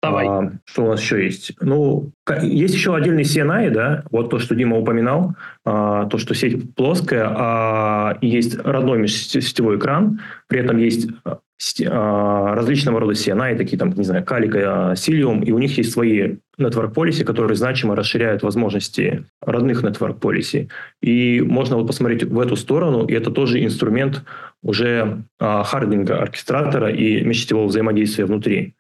[0.10, 0.28] Давай.
[0.28, 1.54] А, что у нас еще есть?
[1.62, 5.36] Ну, есть еще отдельный CNI, да, вот то, что Дима упоминал,
[5.66, 11.40] а, то, что сеть плоская, а есть родной межсетевой экран, при этом есть а,
[11.88, 16.36] а различного рода CNI, такие там, не знаю, Calico, Cilium, и у них есть свои
[16.60, 20.70] network policy, которые значимо расширяют возможности родных network policy.
[21.02, 24.24] И можно вот посмотреть в эту сторону, и это тоже инструмент
[24.64, 28.76] уже а, харденинга оркестратора и межсетевого взаимодействия внутри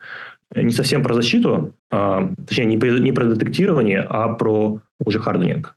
[0.53, 5.75] не совсем про защиту, а, точнее, не, не про детектирование, а про уже харденинг.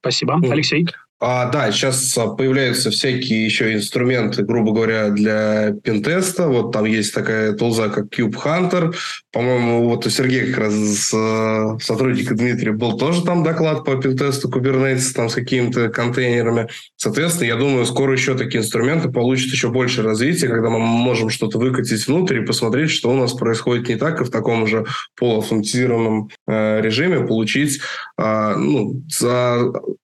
[0.00, 0.40] Спасибо.
[0.50, 0.86] Алексей?
[1.22, 6.48] А, да, сейчас появляются всякие еще инструменты, грубо говоря, для пентеста.
[6.48, 8.94] Вот там есть такая тулза, как Cube Hunter.
[9.30, 14.48] По-моему, вот у Сергея как раз э, сотрудника Дмитрия был тоже там доклад по пентесту
[14.48, 16.68] Kubernetes там с какими-то контейнерами.
[16.96, 21.58] Соответственно, я думаю, скоро еще такие инструменты получат еще больше развития, когда мы можем что-то
[21.58, 24.86] выкатить внутрь и посмотреть, что у нас происходит не так, и в таком же
[25.18, 27.80] полуавтоматизированном э, режиме получить
[28.16, 29.02] э, ну,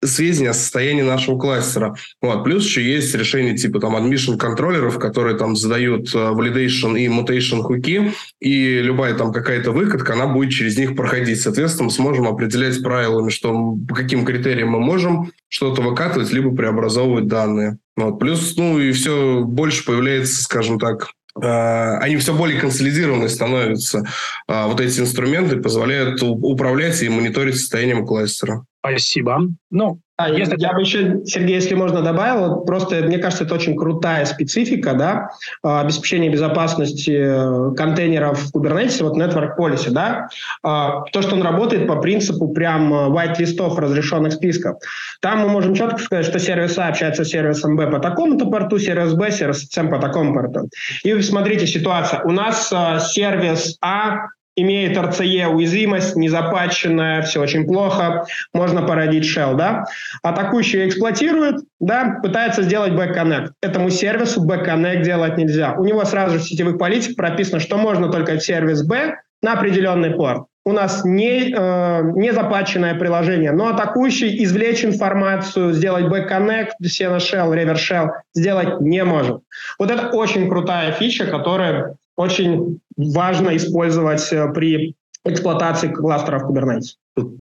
[0.04, 1.96] сведения о состоянии нашего кластера.
[2.22, 2.44] Вот.
[2.44, 7.62] Плюс еще есть решения типа там admission контроллеров, которые там задают э, validation и mutation
[7.62, 11.42] хуки, и любая там какая-то выкатка, она будет через них проходить.
[11.42, 17.28] Соответственно, мы сможем определять правилами, что по каким критериям мы можем что-то выкатывать, либо преобразовывать
[17.28, 17.78] данные.
[17.96, 18.20] Вот.
[18.20, 24.06] Плюс, ну и все больше появляется, скажем так, э, они все более консолидированные становятся.
[24.48, 28.66] Э, вот эти инструменты позволяют управлять и мониторить состоянием кластера.
[28.80, 29.42] Спасибо.
[29.72, 30.56] Ну, а, если...
[30.58, 35.30] Я бы еще, Сергей, если можно, добавил, просто, мне кажется, это очень крутая специфика, да,
[35.62, 40.30] а, обеспечение безопасности э, контейнеров в Kubernetes, вот Network Policy, да,
[40.64, 44.78] а, то, что он работает по принципу прям э, white-листов разрешенных списков.
[45.20, 48.80] Там мы можем четко сказать, что сервис А общается с сервисом Б по такому-то порту,
[48.80, 50.70] сервис Б, сервис С по такому порту.
[51.04, 52.22] И смотрите, ситуация.
[52.24, 59.56] У нас э, сервис А имеет RCE уязвимость, незапаченная, все очень плохо, можно породить shell,
[59.56, 59.86] да.
[60.24, 63.52] Атакующий эксплуатирует, да, пытается сделать back-connect.
[63.62, 65.74] Этому сервису back-connect делать нельзя.
[65.74, 70.12] У него сразу же в сетевых политик прописано, что можно только сервис B на определенный
[70.12, 70.46] порт.
[70.68, 77.18] У нас не, э, не запаченное приложение, но атакующий извлечь информацию, сделать back-connect, все на
[77.18, 79.42] shell, reverse shell сделать не может.
[79.78, 86.96] Вот это очень крутая фича, которая очень важно использовать э, при эксплуатации кластеров Kubernetes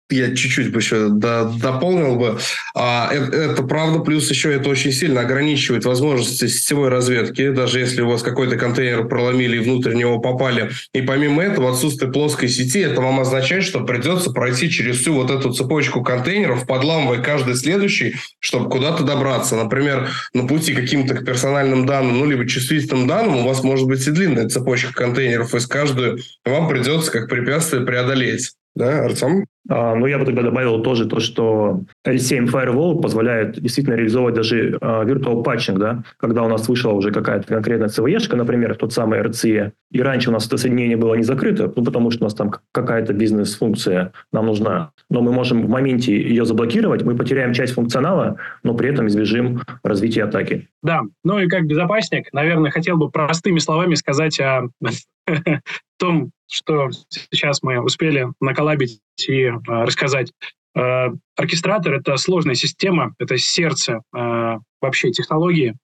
[0.09, 2.37] я чуть-чуть бы еще дополнил бы.
[2.75, 8.01] А, это, это правда, плюс еще это очень сильно ограничивает возможности сетевой разведки, даже если
[8.01, 10.71] у вас какой-то контейнер проломили и внутрь него попали.
[10.93, 15.31] И помимо этого, отсутствие плоской сети, это вам означает, что придется пройти через всю вот
[15.31, 19.55] эту цепочку контейнеров, подламывая каждый следующий, чтобы куда-то добраться.
[19.55, 24.11] Например, на пути каким-то персональным данным, ну, либо чувствительным данным, у вас может быть и
[24.11, 28.51] длинная цепочка контейнеров, и с каждую вам придется как препятствие преодолеть.
[28.75, 29.45] Да, Артем?
[29.69, 34.77] А, ну, я бы тогда добавил тоже то, что L7 Firewall позволяет действительно реализовывать даже
[34.81, 39.21] а, virtual patching, да, когда у нас вышла уже какая-то конкретная CVE, например, тот самый
[39.21, 42.33] RCE, и раньше у нас это соединение было не закрыто, ну, потому что у нас
[42.33, 47.73] там какая-то бизнес-функция нам нужна, но мы можем в моменте ее заблокировать, мы потеряем часть
[47.73, 50.67] функционала, но при этом избежим развития атаки.
[50.81, 54.67] Да, ну и как безопасник, наверное, хотел бы простыми словами сказать о
[55.97, 56.89] том, что
[57.31, 60.31] сейчас мы успели наколабить и э, рассказать.
[60.75, 65.75] Э, оркестратор— это сложная система, это сердце э, вообще технологии,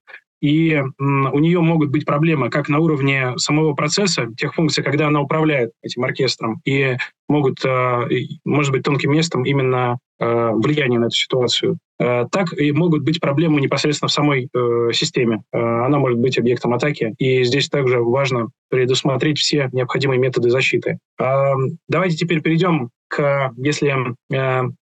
[0.42, 5.22] и у нее могут быть проблемы как на уровне самого процесса, тех функций, когда она
[5.22, 8.08] управляет этим оркестром, и могут, э,
[8.44, 13.20] может быть, тонким местом именно э, влияние на эту ситуацию, э, так и могут быть
[13.20, 14.50] проблемы непосредственно в самой
[14.94, 15.44] системе.
[15.52, 20.98] Она может быть объектом атаки, и здесь также важно предусмотреть все необходимые методы защиты.
[21.18, 24.16] Давайте теперь перейдем к, если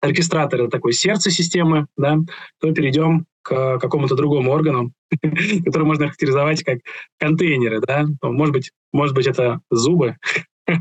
[0.01, 2.19] оркестратор— это такое сердце системы, да,
[2.61, 4.93] то перейдем к какому-то другому органу,
[5.65, 6.79] который можно характеризовать как
[7.19, 8.05] контейнеры, да?
[8.23, 10.17] Может быть, может быть это зубы.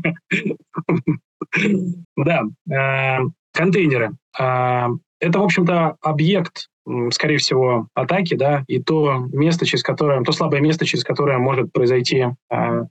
[2.16, 3.18] Да, э,
[3.54, 4.10] контейнеры.
[4.38, 4.88] Э,
[5.18, 6.68] это, в общем-то, объект,
[7.10, 11.72] скорее всего, атаки, да, и то место, через которое, то слабое место, через которое может
[11.72, 12.84] произойти э,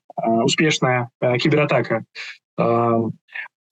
[0.43, 1.09] успешная
[1.39, 2.03] кибератака.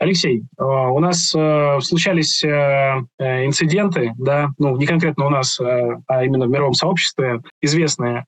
[0.06, 6.74] Алексей, у нас случались инциденты, да, ну, не конкретно у нас, а именно в мировом
[6.74, 8.26] сообществе, известные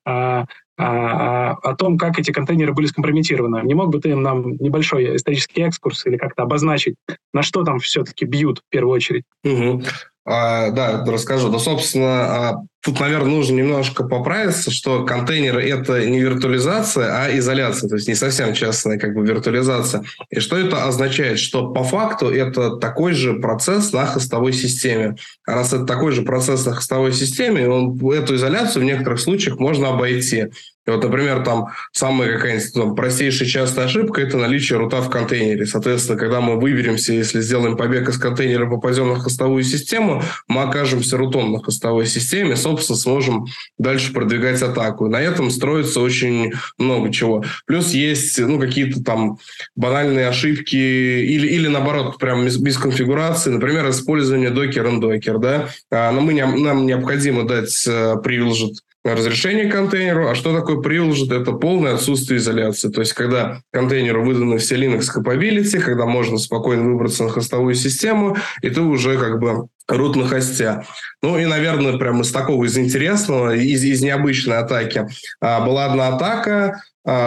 [0.80, 3.62] а, о том, как эти контейнеры были скомпрометированы.
[3.64, 6.96] Не мог бы ты нам небольшой исторический экскурс или как-то обозначить,
[7.34, 9.24] на что там все-таки бьют в первую очередь?
[9.44, 9.82] Угу.
[10.30, 11.50] А, да, расскажу.
[11.50, 17.88] Ну, собственно, а, тут, наверное, нужно немножко поправиться, что контейнеры– это не виртуализация, а изоляция,
[17.88, 20.04] то есть не совсем частная как бы виртуализация.
[20.30, 21.40] И что это означает?
[21.40, 25.16] Что по факту это такой же процесс на хостовой системе.
[25.46, 29.60] А раз это такой же процесс на хостовой системе, он, эту изоляцию в некоторых случаях
[29.60, 30.48] можно обойти.
[30.88, 35.66] И вот, например, там самая какая-нибудь там, простейшая частая ошибка– это наличие рута в контейнере.
[35.66, 41.18] Соответственно, когда мы выберемся, если сделаем побег из контейнера, попадем на хостовую систему, мы окажемся
[41.18, 45.08] рутом на хостовой системе, собственно, сможем дальше продвигать атаку.
[45.10, 47.44] На этом строится очень много чего.
[47.66, 49.40] Плюс есть ну, какие-то там
[49.76, 53.50] банальные ошибки или, или наоборот, прям без, без конфигурации.
[53.50, 55.40] Например, использование докер и докер.
[55.40, 55.70] Да?
[55.92, 60.28] А, но мы не, нам необходимо дать э, privileged разрешение контейнеру.
[60.28, 61.34] А что такое privileged?
[61.34, 62.90] Это полное отсутствие изоляции.
[62.90, 68.38] То есть, когда контейнеру выданы все Linux capability, когда можно спокойно выбраться на хостовую систему,
[68.62, 70.84] и ты уже как бы рут на хосте.
[71.22, 75.08] Ну и, наверное, прямо из такого, из интересного, из, из необычной атаки.
[75.40, 76.82] А, была одна атака,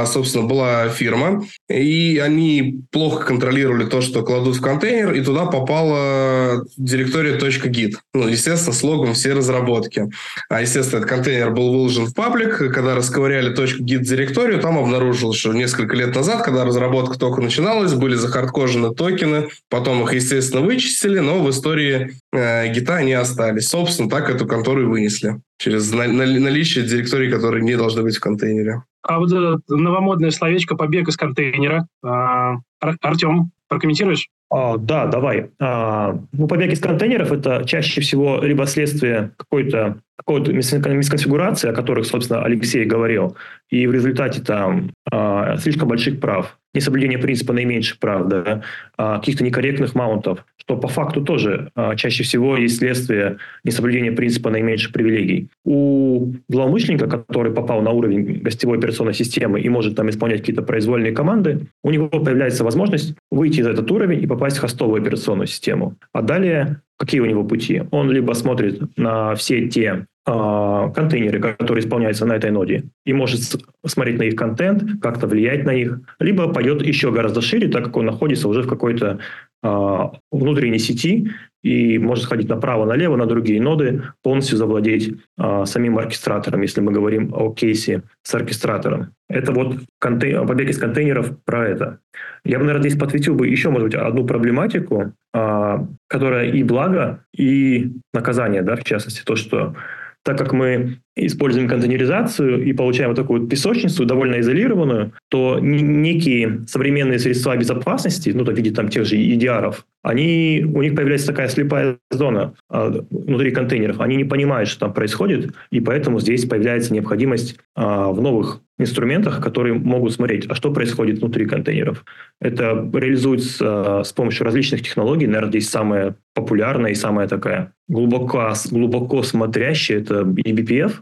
[0.06, 6.64] собственно, была фирма, и они плохо контролировали то, что кладут в контейнер, и туда попала
[6.76, 7.94] директория .git.
[8.12, 10.10] Ну, естественно, с логом все разработки.
[10.48, 12.58] А, естественно, этот контейнер был выложен в паблик.
[12.72, 18.16] Когда расковыряли .git директорию, там обнаружилось, что несколько лет назад, когда разработка только начиналась, были
[18.16, 23.68] захардкожены токены, потом их, естественно, вычистили, но в истории э, гита они остались.
[23.68, 28.82] Собственно, так эту контору и вынесли через наличие директорий, которые не должны быть в контейнере.
[29.02, 31.86] А вот это новомодное словечко «побег из контейнера».
[32.02, 34.28] А, Артем, прокомментируешь?
[34.50, 35.50] А, да, давай.
[35.60, 42.06] А, ну, побег из контейнеров– это чаще всего либо следствие какой-то какой-то мисконфигурации, о которых,
[42.06, 43.36] собственно, Алексей говорил,
[43.70, 48.62] и в результате там а, слишком больших прав, несоблюдение принципа наименьших прав, да,
[48.96, 54.50] а, каких-то некорректных маунтов, что по факту тоже а, чаще всего есть следствие несоблюдения принципа
[54.50, 55.48] наименьших привилегий.
[55.64, 61.12] У злоумышленника, который попал на уровень гостевой операционной системы и может там исполнять какие-то произвольные
[61.12, 65.96] команды, у него появляется возможность выйти за этот уровень и попасть в хостовую операционную систему.
[66.12, 67.82] А далее какие у него пути?
[67.90, 73.40] Он либо смотрит на все те э, контейнеры, которые исполняются на этой ноде, и может
[73.86, 77.96] смотреть на их контент, как-то влиять на них, либо пойдет еще гораздо шире, так как
[77.96, 79.18] он находится уже в какой-то
[79.62, 81.30] внутренней сети
[81.62, 87.34] и может ходить направо-налево на другие ноды, полностью завладеть э, самим оркестратором, если мы говорим
[87.34, 89.12] о кейсе с оркестратором.
[89.28, 90.34] Это вот контей...
[90.46, 91.98] побег из контейнеров про это.
[92.44, 97.24] Я бы, наверное, здесь подсветил бы еще, может быть, одну проблематику, э, которая и благо,
[97.36, 99.74] и наказание, да, в частности, то, что
[100.22, 106.64] так как мы используем контейнеризацию и получаем вот такую вот песочницу, довольно изолированную, то некие
[106.66, 111.48] современные средства безопасности, ну, в виде там тех же EDR, они, у них появляется такая
[111.48, 114.00] слепая зона а, внутри контейнеров.
[114.00, 119.42] Они не понимают, что там происходит, и поэтому здесь появляется необходимость а, в новых инструментах,
[119.42, 122.04] которые могут смотреть, а что происходит внутри контейнеров.
[122.40, 125.26] Это реализуется а, с помощью различных технологий.
[125.26, 130.99] Наверное, здесь самая популярная и самая такая глубоко, глубоко смотрящая– это eBPF.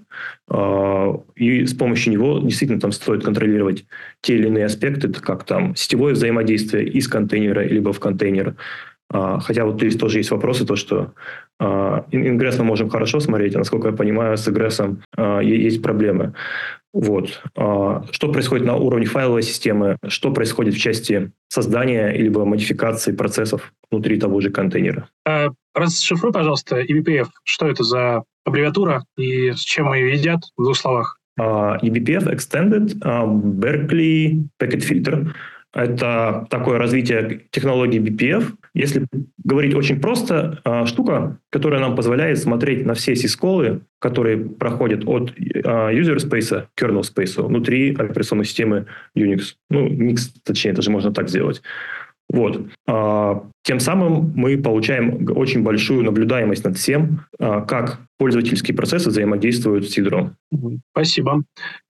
[0.48, 3.86] А, и с помощью него действительно там стоит контролировать
[4.20, 8.56] те или иные аспекты, как там сетевое взаимодействие из контейнера либо в контейнер.
[9.10, 11.12] А, хотя вот здесь тоже есть вопросы, то, что
[12.12, 15.02] ингресс мы можем хорошо смотреть, а насколько я понимаю, с игрессом
[15.42, 16.34] есть проблемы.
[16.92, 17.42] Вот.
[17.56, 23.72] А, что происходит на уровне файловой системы, что происходит в части создания либо модификации процессов
[23.90, 25.08] внутри того же контейнера.
[25.78, 27.28] А, расшифруй, пожалуйста, eBPF.
[27.44, 31.20] Что это за аббревиатура и с чем ее едят в двух словах?
[31.40, 35.32] Uh, eBPF Extended uh, Berkeley Packet Filter.
[35.72, 38.54] Это такое развитие технологии BPF.
[38.74, 39.06] Если
[39.44, 45.34] говорить очень просто, а, штука, которая нам позволяет смотреть на все сисколы, которые проходят от
[45.64, 49.54] а, user space к kernel space внутри операционной системы Unix.
[49.68, 51.62] Ну, Mix, точнее, даже можно так сделать.
[52.30, 52.60] Вот.
[52.86, 59.88] А, тем самым мы получаем очень большую наблюдаемость над всем, а, как пользовательские процессы взаимодействуют
[59.88, 60.36] с ядром.
[60.92, 61.42] Спасибо.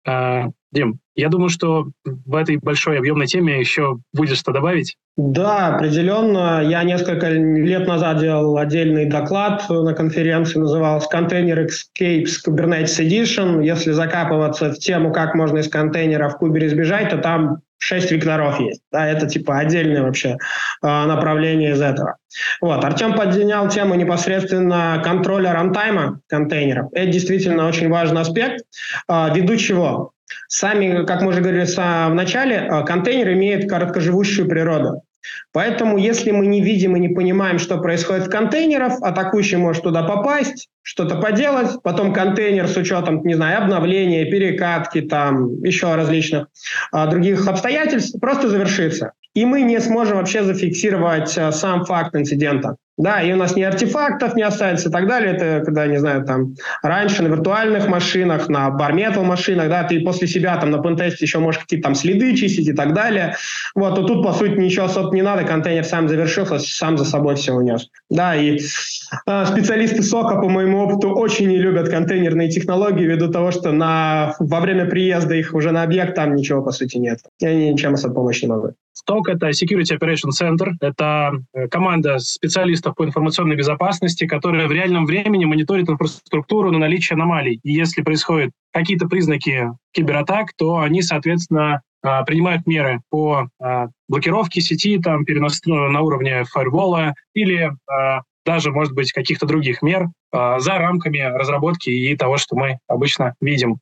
[0.07, 4.97] А, Дим, я думаю, что в этой большой объемной теме еще будет что добавить.
[5.16, 6.62] Да, определенно.
[6.62, 13.64] Я несколько лет назад делал отдельный доклад на конференции, назывался «Container Escapes Kubernetes Edition».
[13.64, 18.61] Если закапываться в тему, как можно из контейнера в кубере сбежать, то там шесть векторов
[18.61, 18.83] есть.
[18.93, 20.37] Да, это типа отдельное вообще э,
[20.83, 22.16] направление из этого.
[22.61, 22.85] Вот.
[22.85, 26.91] Артем поднял тему непосредственно контроля рантайма контейнеров.
[26.93, 28.64] Это действительно очень важный аспект.
[29.09, 30.12] Э, ввиду чего?
[30.49, 35.03] Сами, как мы уже говорили в начале, э, контейнер имеет короткоживущую природу.
[35.52, 40.02] Поэтому, если мы не видим и не понимаем, что происходит в контейнерах, атакующий может туда
[40.02, 46.48] попасть, что-то поделать, потом контейнер с учетом, не знаю, обновления, перекатки, там, еще различных
[46.92, 49.12] а, других обстоятельств просто завершится.
[49.34, 52.76] И мы не сможем вообще зафиксировать а, сам факт инцидента.
[52.99, 55.34] Да, и у нас ни артефактов не останется и так далее.
[55.34, 60.26] Это когда, не знаю, там раньше на виртуальных машинах, на барметал машинах, да, ты после
[60.26, 63.36] себя там на пентесте еще можешь какие-то там следы чистить и так далее.
[63.76, 67.36] Вот, то тут, по сути, ничего особо не надо, контейнер сам завершился, сам за собой
[67.36, 67.88] все унес.
[68.11, 73.53] Да, и э, специалисты сока, по моему опыту, очень не любят контейнерные технологии ввиду того,
[73.53, 77.20] что на, во время приезда их уже на объект там ничего, по сути, нет.
[77.38, 78.74] И они ничем особо помочь не могут.
[78.99, 85.07] СТОК— это Security Operation Center, это э, команда специалистов по информационной безопасности, которая в реальном
[85.07, 87.61] времени мониторит инфраструктуру на наличие аномалий.
[87.62, 94.61] И если происходят какие-то признаки кибератак, то они, соответственно, а, принимают меры по а, блокировке
[94.61, 100.78] сети, там, перенос на уровне фаервола или а, даже, может быть, каких-то других мер за
[100.78, 103.78] рамками разработки и того, что мы обычно видим.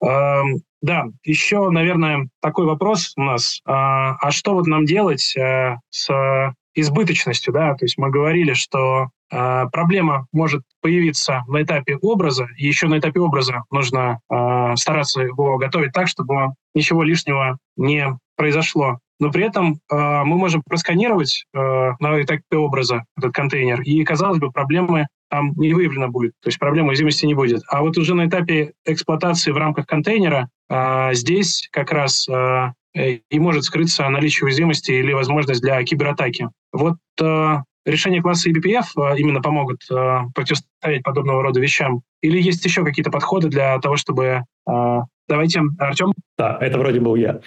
[0.00, 3.60] Да, еще, наверное, такой вопрос у нас.
[3.66, 7.74] А, а что вот нам делать а, с избыточностью, да?
[7.74, 12.98] То есть мы говорили, что а, проблема может появиться на этапе образа, и еще на
[12.98, 18.98] этапе образа нужно а, стараться его готовить так, чтобы ничего лишнего не произошло.
[19.18, 24.38] Но при этом э, мы можем просканировать э, на этапе образа этот контейнер, и, казалось
[24.38, 27.62] бы, проблемы там не выявлено будет, то есть проблем уязвимости не будет.
[27.68, 33.38] А вот уже на этапе эксплуатации в рамках контейнера э, здесь как раз э, и
[33.38, 36.48] может скрыться наличие уязвимости или возможность для кибератаки.
[36.72, 37.56] Вот э,
[37.86, 42.02] решения класса EBPF именно помогут э, противостоять подобного рода вещам?
[42.20, 44.42] Или есть еще какие-то подходы для того, чтобы...
[44.68, 46.12] Э, давайте, Артем.
[46.36, 47.40] Да, это вроде был я.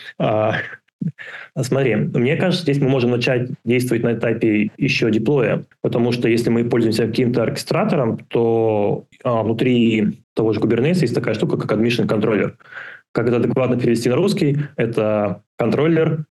[1.55, 6.27] А, Смотри, мне кажется, здесь мы можем начать действовать на этапе еще деплоя, потому что
[6.27, 11.77] если мы пользуемся каким-то оркестратором, то а, внутри того же Kubernetes есть такая штука, как
[11.77, 12.53] admission controller.
[13.11, 16.25] Как это адекватно перевести на русский, это контроллер,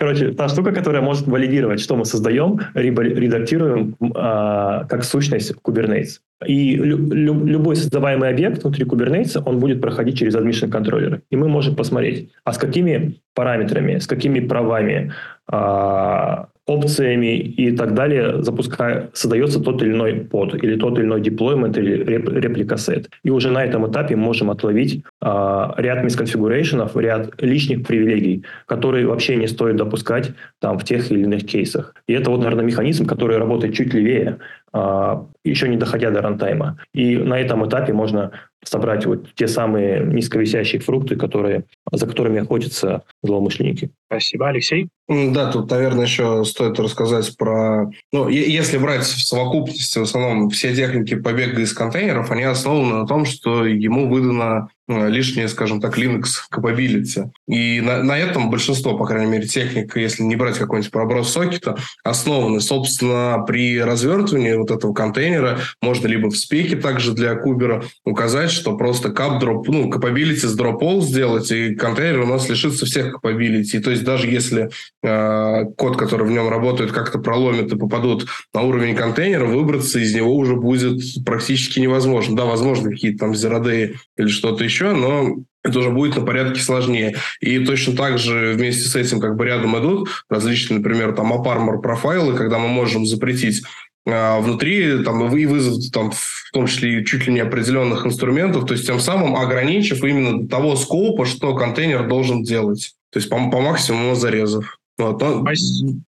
[0.00, 6.20] Короче, та штука, которая может валидировать, что мы создаем, либо редактируем а, как сущность Kubernetes.
[6.46, 11.22] И лю- лю- любой создаваемый объект внутри Kubernetes, он будет проходить через admission контроллеры.
[11.30, 15.12] И мы можем посмотреть, а с какими параметрами, с какими правами
[15.48, 21.22] а, опциями и так далее запуская, создается тот или иной под, или тот или иной
[21.22, 23.08] деплоймент, или реп, реплика сет.
[23.24, 29.36] И уже на этом этапе можем отловить а, ряд мисконфигурейшенов, ряд лишних привилегий, которые вообще
[29.36, 31.94] не стоит допускать там в тех или иных кейсах.
[32.06, 34.36] И это вот, наверное, механизм, который работает чуть левее,
[34.74, 36.76] а, еще не доходя до рантайма.
[36.92, 38.32] И на этом этапе можно
[38.64, 43.90] собрать вот те самые низковисящие фрукты, которые, за которыми охотятся злоумышленники.
[44.10, 44.88] Спасибо, Алексей.
[45.08, 47.90] Да, тут, наверное, еще стоит рассказать про...
[48.12, 53.06] Ну, если брать в совокупности, в основном, все техники побега из контейнеров, они основаны на
[53.06, 57.30] том, что ему выдано э, лишнее, скажем так, Linux capability.
[57.46, 61.76] И на, на этом большинство, по крайней мере, техник, если не брать какой-нибудь проброс сокета,
[62.04, 62.60] основаны.
[62.60, 68.76] Собственно, при развертывании вот этого контейнера можно либо в спеке также для кубера указать, что
[68.76, 73.80] просто кап дроп, ну, capability с all сделать, и контейнер у нас лишится всех capability.
[73.80, 74.70] То есть даже если
[75.02, 80.14] э, код, который в нем работает, как-то проломит и попадут на уровень контейнера, выбраться из
[80.14, 82.36] него уже будет практически невозможно.
[82.36, 87.16] Да, возможно, какие-то там зеродеи или что-то еще, но это уже будет на порядке сложнее.
[87.40, 91.80] И точно так же вместе с этим как бы рядом идут различные, например, там AppArmor
[91.80, 93.62] профайлы, когда мы можем запретить
[94.08, 98.86] внутри там, и вызов там, в том числе чуть ли не определенных инструментов, то есть
[98.86, 102.94] тем самым ограничив именно того скопа, что контейнер должен делать.
[103.10, 104.78] То есть по, по максимуму зарезов.
[104.98, 105.44] Вот, но,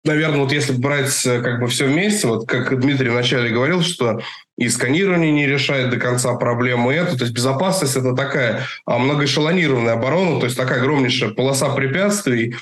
[0.04, 4.22] наверное, вот если брать э, как бы все вместе, вот как Дмитрий вначале говорил, что
[4.60, 9.94] и сканирование не решает до конца проблему эту, то есть безопасность это такая а, многоэшелонированная
[9.94, 12.56] оборона, то есть такая огромнейшая полоса препятствий,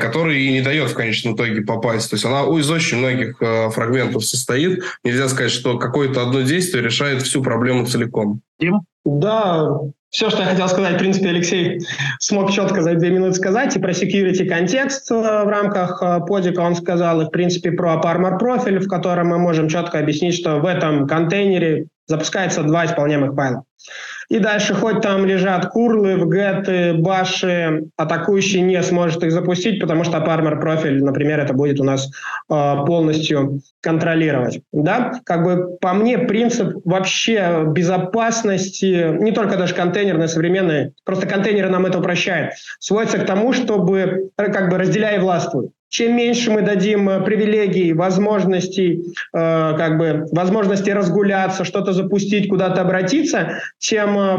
[0.00, 2.10] который и не дает в конечном итоге попасть.
[2.10, 4.82] То есть она из очень многих э, фрагментов состоит.
[5.02, 8.40] Нельзя сказать, что какое-то одно действие решает всю проблему целиком.
[8.58, 8.80] Дим?
[9.04, 9.68] Да,
[10.14, 11.80] все, что я хотел сказать, в принципе, Алексей
[12.20, 13.74] смог четко за две минуты сказать.
[13.74, 18.00] И про security контекст э, в рамках э, подика он сказал, и, в принципе, про
[18.00, 23.34] Parmor профиль, в котором мы можем четко объяснить, что в этом контейнере запускается два исполняемых
[23.34, 23.64] файла.
[24.28, 30.18] И дальше хоть там лежат курлы, вгеты, баши, атакующий не сможет их запустить, потому что
[30.18, 32.10] Parmer профиль, например, это будет у нас
[32.50, 34.60] э, полностью контролировать.
[34.72, 35.20] Да?
[35.24, 41.86] Как бы по мне принцип вообще безопасности, не только даже контейнерной, современной, просто контейнеры нам
[41.86, 47.08] это упрощает, сводится к тому, чтобы как бы разделяй и властвуй чем меньше мы дадим
[47.08, 54.38] э, привилегий, возможностей, э, как бы, возможности разгуляться, что-то запустить, куда-то обратиться, тем э,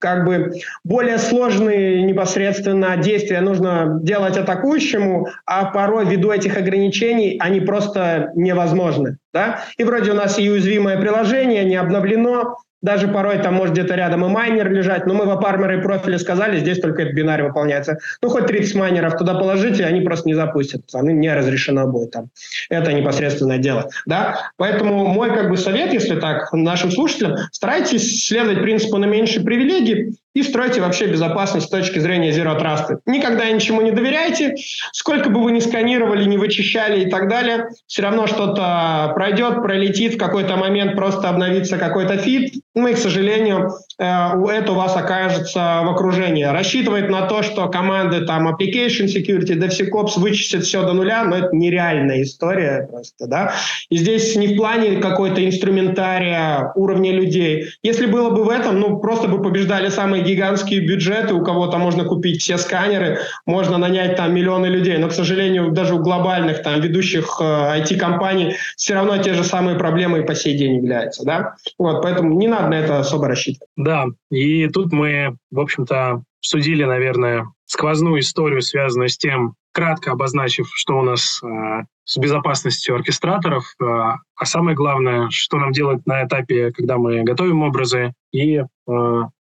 [0.00, 0.52] как бы
[0.84, 9.18] более сложные непосредственно действия нужно делать атакующему, а порой ввиду этих ограничений они просто невозможны.
[9.32, 9.60] Да?
[9.76, 14.24] И вроде у нас и уязвимое приложение не обновлено, даже порой там может где-то рядом
[14.24, 17.98] и майнер лежать, но мы в AppArmor профиле сказали, здесь только этот бинарь выполняется.
[18.22, 22.28] Ну, хоть 30 майнеров туда положите, они просто не запустятся, они не разрешено будет там.
[22.70, 23.88] Это непосредственное дело.
[24.06, 24.50] Да?
[24.56, 30.42] Поэтому мой как бы совет, если так, нашим слушателям, старайтесь следовать принципу наименьшей привилегии и
[30.44, 32.98] стройте вообще безопасность с точки зрения Zero Trust.
[33.06, 34.54] Никогда ничему не доверяйте.
[34.92, 40.14] Сколько бы вы ни сканировали, не вычищали и так далее, все равно что-то пройдет, пролетит,
[40.14, 42.54] в какой-то момент просто обновится какой-то фид.
[42.76, 46.44] Ну и, к сожалению, э, это у вас окажется в окружении.
[46.44, 51.48] Рассчитывает на то, что команды там Application Security, DevSecOps вычистят все до нуля, но это
[51.52, 53.54] нереальная история просто, да.
[53.90, 57.66] И здесь не в плане какой-то инструментария уровня людей.
[57.82, 62.04] Если было бы в этом, ну, просто бы побеждали самые гигантские бюджеты, у кого-то можно
[62.04, 66.80] купить все сканеры, можно нанять там миллионы людей, но, к сожалению, даже у глобальных там
[66.80, 71.54] ведущих э, IT-компаний все равно те же самые проблемы и по сей день являются, да.
[71.78, 73.68] Вот, поэтому не надо на это особо рассчитывать.
[73.76, 80.68] Да, и тут мы, в общем-то, судили, наверное, сквозную историю, связанную с тем, кратко обозначив,
[80.74, 86.24] что у нас э, с безопасностью оркестраторов, э, а самое главное, что нам делать на
[86.24, 88.64] этапе, когда мы готовим образы, и э,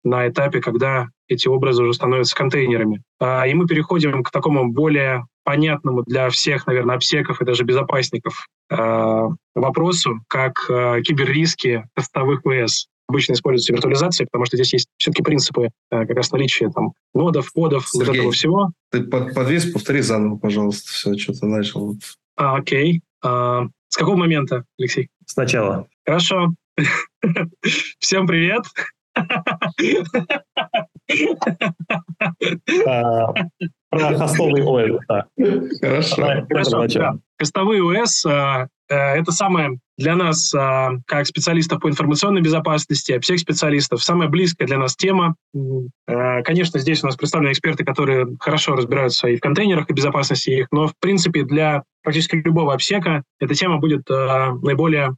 [0.04, 3.02] на этапе, когда эти образы уже становятся контейнерами.
[3.20, 8.46] А, и мы переходим к такому более понятному для всех, наверное, обсеков и даже безопасников
[8.70, 12.88] э, вопросу, как э, киберриски тестовых ВС.
[13.08, 17.90] Обычно используется виртуализация, потому что здесь есть все-таки принципы как раз наличия там нодов, подов,
[17.90, 18.72] Сергей, вот этого всего.
[18.92, 21.98] Ты под, подвес, повтори заново, пожалуйста, все, что ты начал.
[22.38, 23.02] А, окей.
[23.22, 25.10] А, с какого момента, Алексей?
[25.26, 25.88] Сначала.
[26.06, 26.54] Хорошо.
[28.00, 28.64] Всем привет.
[32.88, 33.34] А,
[33.92, 35.26] про хостовый ОС, да.
[35.82, 36.46] Хорошо.
[36.50, 37.20] Хорошо.
[37.38, 43.40] Хостовые ОС а, э, это самое для нас, а, как специалистов по информационной безопасности, всех
[43.40, 45.36] специалистов, самая близкая для нас тема.
[46.08, 50.68] Конечно, здесь у нас представлены эксперты, которые хорошо разбираются и в контейнерах, и безопасности их,
[50.72, 55.16] но, в принципе, для практически любого обсека эта тема будет наиболее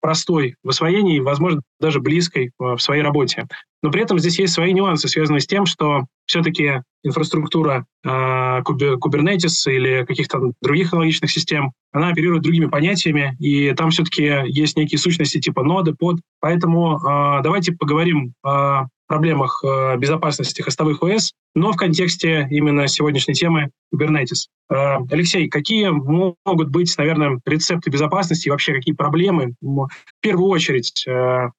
[0.00, 3.46] простой в освоении, возможно, даже близкой в своей работе.
[3.82, 9.66] Но при этом здесь есть свои нюансы, связанные с тем, что все-таки инфраструктура э, Kubernetes
[9.66, 15.40] или каких-то других аналогичных систем, она оперирует другими понятиями, и там все-таки есть некие сущности
[15.40, 16.20] типа ноды, под.
[16.40, 23.34] Поэтому э, давайте поговорим о проблемах э, безопасности хостовых ОС, но в контексте именно сегодняшней
[23.34, 24.48] темы Kubernetes.
[24.70, 29.88] Э, Алексей, какие могут быть, наверное, рецепты безопасности и вообще какие проблемы в
[30.20, 31.50] первую очередь э,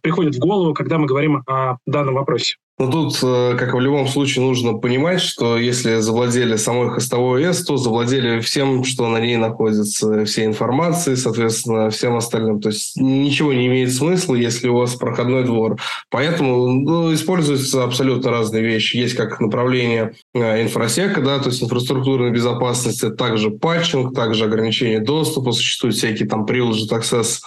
[0.00, 2.56] приходят в голову, когда мы говорим о данном вопросе?
[2.78, 7.64] Ну, тут, э, как в любом случае, нужно понимать, что если завладели самой хостовой ОС,
[7.64, 12.60] то завладели всем, что на ней находится, всей информацией, соответственно, всем остальным.
[12.60, 15.78] То есть ничего не имеет смысла, если у вас проходной двор.
[16.10, 18.98] Поэтому ну, используются абсолютно разные вещи.
[18.98, 25.52] Есть как направление э, инфросека, да, то есть инфраструктурной безопасности, также патчинг, также ограничение доступа,
[25.52, 27.38] существуют всякие там privileged access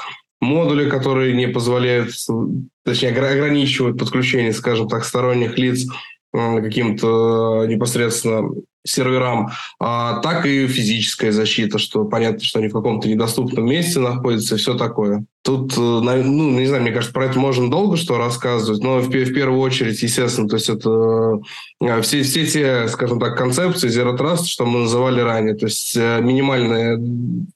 [0.41, 2.11] модули, которые не позволяют,
[2.83, 5.85] точнее, ограничивают подключение, скажем так, сторонних лиц
[6.31, 8.49] каким-то э, непосредственно
[8.85, 14.55] серверам, а так и физическая защита, что понятно, что они в каком-то недоступном месте находятся
[14.55, 15.25] и все такое.
[15.41, 19.07] Тут, э, ну, не знаю, мне кажется, про это можно долго что рассказывать, но в,
[19.07, 21.39] в первую очередь, естественно, то есть это
[21.81, 25.95] э, все, все те, скажем так, концепции Zero Trust, что мы называли ранее, то есть
[25.95, 26.97] э, минимальное,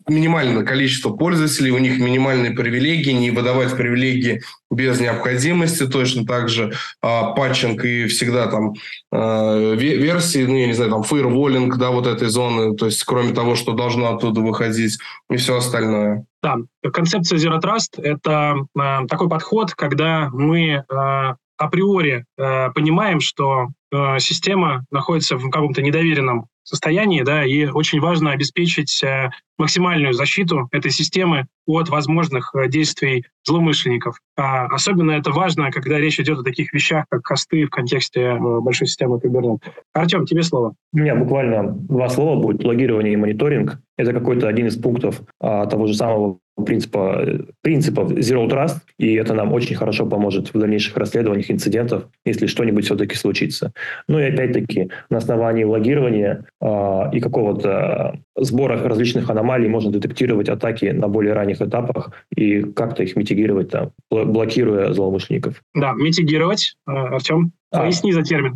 [0.07, 6.73] минимальное количество пользователей, у них минимальные привилегии, не выдавать привилегии без необходимости, точно так же
[7.01, 8.73] а, патчинг и всегда там
[9.11, 13.33] а, версии, ну, я не знаю, там, фаерволинг, да, вот этой зоны, то есть кроме
[13.33, 14.97] того, что должно оттуда выходить,
[15.29, 16.25] и все остальное.
[16.43, 16.57] Да,
[16.91, 24.19] концепция Zero Trust– это э, такой подход, когда мы э, априори э, понимаем, что э,
[24.19, 30.91] система находится в каком-то недоверенном состоянии, да, и очень важно обеспечить э, максимальную защиту этой
[30.91, 34.17] системы от возможных э, действий злоумышленников.
[34.37, 38.37] А особенно это важно, когда речь идет о таких вещах, как хосты в контексте э,
[38.39, 39.59] большой системы Kubernetes.
[39.93, 40.73] Артем, тебе слово.
[40.93, 42.63] У меня буквально два слова будет.
[42.63, 43.79] Логирование и мониторинг.
[43.97, 47.25] Это какой-то один из пунктов а, того же самого принципа,
[47.61, 52.85] принципов Zero Trust, и это нам очень хорошо поможет в дальнейших расследованиях инцидентов, если что-нибудь
[52.85, 53.73] все-таки случится.
[54.07, 60.85] Ну и опять-таки, на основании логирования э, и какого-то сбора различных аномалий можно детектировать атаки
[60.85, 65.61] на более ранних этапах и как-то их митигировать, там, блокируя злоумышленников.
[65.73, 66.75] Да, митигировать.
[66.85, 67.51] А, Артем.
[67.73, 68.55] Поясни за термин.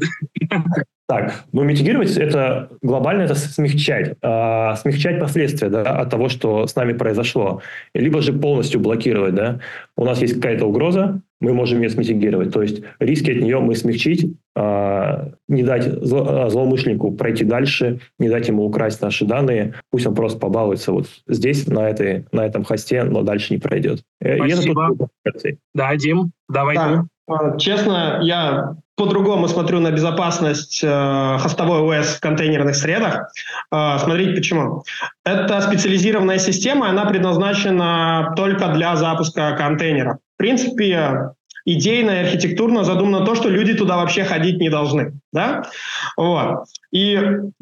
[1.10, 6.76] Так, ну митигировать это глобально это смягчать, э, смягчать последствия да, от того, что с
[6.76, 7.62] нами произошло,
[7.94, 9.62] либо же полностью блокировать, да.
[9.96, 13.76] У нас есть какая-то угроза, мы можем ее смитигировать, то есть риски от нее мы
[13.76, 20.06] смягчить, э, не дать зло, злоумышленнику пройти дальше, не дать ему украсть наши данные, пусть
[20.06, 24.02] он просто побалуется вот здесь на этой на этом хосте, но дальше не пройдет.
[24.22, 24.98] Спасибо.
[25.74, 26.76] Да, Дим, давай.
[26.76, 27.06] Да.
[27.58, 33.32] Честно, я по-другому смотрю на безопасность э, хостовой ОС в контейнерных средах.
[33.72, 34.84] Э, смотрите почему.
[35.24, 40.18] Это специализированная система, она предназначена только для запуска контейнеров.
[40.34, 41.30] В принципе,
[41.68, 45.20] идейно и архитектурно задумано то, что люди туда вообще ходить не должны.
[45.34, 45.64] Да?
[46.16, 46.64] Вот.
[46.92, 47.20] И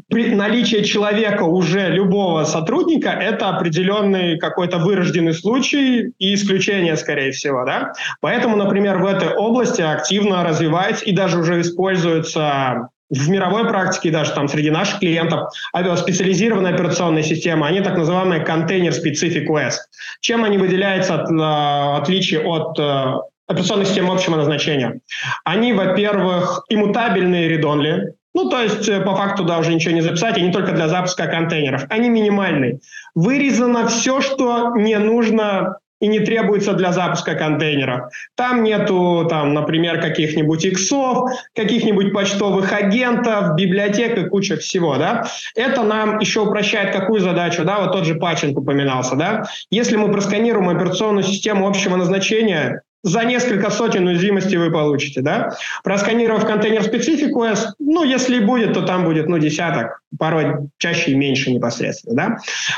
[0.09, 7.65] при наличие человека уже любого сотрудника– это определенный какой-то вырожденный случай и исключение, скорее всего.
[7.65, 7.93] Да?
[8.21, 14.33] Поэтому, например, в этой области активно развивается и даже уже используется в мировой практике, даже
[14.33, 15.49] там среди наших клиентов,
[15.97, 19.73] специализированные операционные системы, они так называемые контейнер-специфик OS.
[20.21, 23.13] Чем они выделяются от, э, отличие от э,
[23.47, 25.01] операционных систем общего назначения.
[25.43, 30.37] Они, во-первых, иммутабельные редонли, ну, то есть, э, по факту, да, уже ничего не записать,
[30.37, 31.85] и не только для запуска контейнеров.
[31.89, 32.79] Они минимальные.
[33.15, 38.11] Вырезано все, что не нужно и не требуется для запуска контейнеров.
[38.35, 45.25] Там нету, там, например, каких-нибудь иксов, каких-нибудь почтовых агентов, библиотек и куча всего, да.
[45.55, 49.45] Это нам еще упрощает какую задачу, да, вот тот же патчинг упоминался, да.
[49.69, 55.51] Если мы просканируем операционную систему общего назначения, за несколько сотен уязвимостей вы получите, да.
[55.83, 61.15] Просканировав контейнер специфику OS, ну, если будет, то там будет, ну, десяток, порой чаще и
[61.15, 62.37] меньше непосредственно, да.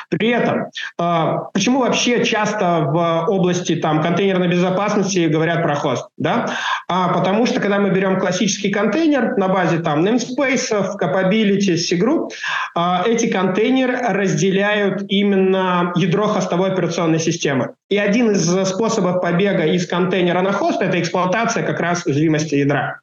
[0.09, 0.65] При этом,
[0.99, 6.47] э, почему вообще часто в области там контейнерной безопасности говорят про хост, да?
[6.89, 12.31] А потому что, когда мы берем классический контейнер на базе там namespace, capabilities, cgroup,
[12.75, 17.75] э, эти контейнеры разделяют именно ядро хостовой операционной системы.
[17.89, 22.99] И один из способов побега из контейнера на хост– это эксплуатация как раз уязвимости ядра.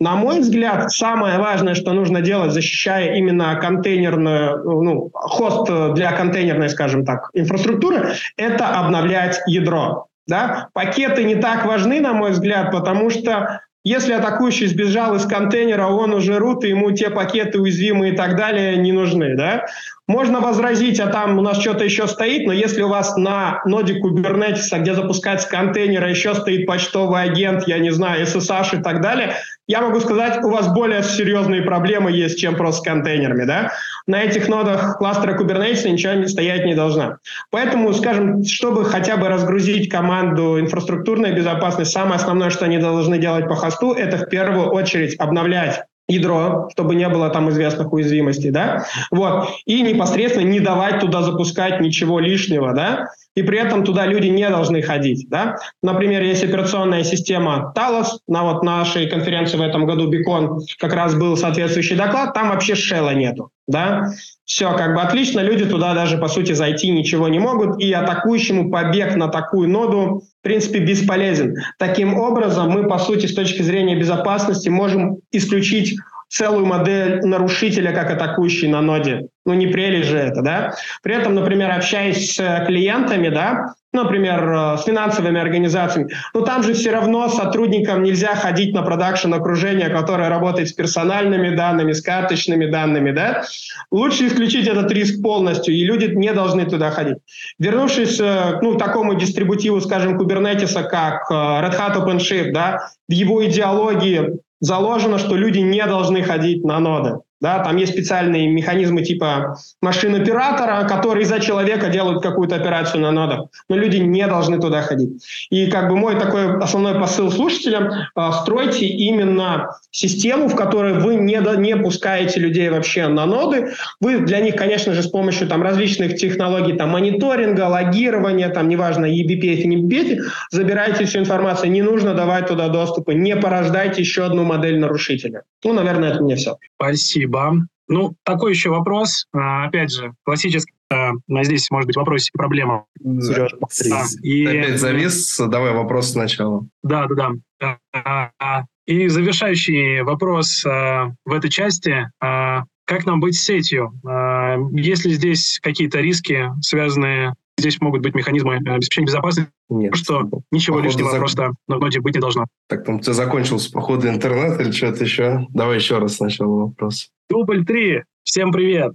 [0.00, 6.68] На мой взгляд, самое важное, что нужно делать, защищая именно контейнерную, ну, хост для контейнерной,
[6.70, 10.06] скажем так, инфраструктуры, это обновлять ядро.
[10.26, 10.68] Да?
[10.72, 16.14] Пакеты не так важны, на мой взгляд, потому что если атакующий сбежал из контейнера, он
[16.14, 19.36] уже рут, и ему те пакеты уязвимые и так далее не нужны.
[19.36, 19.66] Да?
[20.06, 23.98] Можно возразить, а там у нас что-то еще стоит, но если у вас на ноде
[24.00, 29.34] Kubernetes, где запускается контейнер, еще стоит почтовый агент, я не знаю, SSH и так далее,
[29.66, 33.44] я могу сказать, у вас более серьезные проблемы есть, чем просто с контейнерами.
[33.44, 33.72] Да?
[34.06, 37.16] На этих нодах кластера Kubernetes ничего стоять не должна.
[37.50, 43.48] Поэтому, скажем, чтобы хотя бы разгрузить команду инфраструктурной безопасности, самое основное, что они должны делать
[43.48, 48.84] по хосту, это в первую очередь обновлять ядро, чтобы не было там известных уязвимостей, да,
[49.10, 54.26] вот, и непосредственно не давать туда запускать ничего лишнего, да, и при этом туда люди
[54.26, 55.56] не должны ходить, да.
[55.82, 61.14] Например, есть операционная система Talos, на вот нашей конференции в этом году Бикон как раз
[61.14, 64.10] был соответствующий доклад, там вообще шелла нету, да.
[64.44, 68.70] Все как бы отлично, люди туда даже по сути зайти ничего не могут, и атакующему
[68.70, 71.56] побег на такую ноду в принципе бесполезен.
[71.78, 75.96] Таким образом, мы по сути с точки зрения безопасности можем исключить
[76.28, 79.28] целую модель нарушителя как атакующий на ноде.
[79.46, 80.74] Ну, не прелесть же это, да?
[81.02, 86.74] При этом, например, общаясь с клиентами, да, например, э, с финансовыми организациями, но там же
[86.74, 92.66] все равно сотрудникам нельзя ходить на продакшн окружение, которое работает с персональными данными, с карточными
[92.66, 93.44] данными, да.
[93.90, 97.18] Лучше исключить этот риск полностью, и люди не должны туда ходить.
[97.58, 103.12] Вернувшись э, ну, к такому дистрибутиву, скажем, кубернетиса, как э, Red Hat OpenShift, да, в
[103.12, 107.20] его идеологии заложено, что люди не должны ходить на ноды.
[107.40, 113.10] Да, там есть специальные механизмы типа машин оператора, которые за человека делают какую-то операцию на
[113.10, 115.22] нодах, но люди не должны туда ходить.
[115.50, 121.16] И как бы мой такой основной посыл слушателям э,– стройте именно систему, в которой вы
[121.16, 123.74] не, не пускаете людей вообще на ноды.
[124.00, 129.06] Вы для них, конечно же, с помощью там, различных технологий там, мониторинга, логирования, там, неважно,
[129.06, 130.20] EBPF, не EBPF,
[130.50, 131.70] забираете всю информацию.
[131.70, 135.42] Не нужно давать туда доступы, не порождайте еще одну модель нарушителя.
[135.64, 136.56] Ну, наверное, это мне все.
[136.76, 137.23] Спасибо.
[137.24, 137.66] Спасибо.
[137.88, 139.26] Ну, такой еще вопрос.
[139.32, 140.74] А, опять же, классический.
[140.90, 141.12] А,
[141.42, 142.86] здесь, может быть, вопрос и проблема.
[142.98, 143.54] Сереж,
[143.92, 144.44] а, и...
[144.44, 145.38] Опять завис.
[145.38, 146.66] Давай вопрос сначала.
[146.82, 147.78] Да, да, да.
[147.92, 152.10] А, и завершающий вопрос а, в этой части.
[152.20, 153.92] А, как нам быть с сетью?
[154.06, 160.28] А, есть ли здесь какие-то риски, связанные Здесь могут быть механизмы обеспечения безопасности, Нет, что
[160.50, 161.20] ничего походу лишнего зак...
[161.20, 162.46] просто на ноде быть не должно.
[162.68, 165.46] Так, там у тебя закончился, походу, интернет или что-то еще?
[165.50, 167.10] Давай еще раз сначала вопрос.
[167.30, 168.02] Дубль три.
[168.24, 168.94] Всем привет.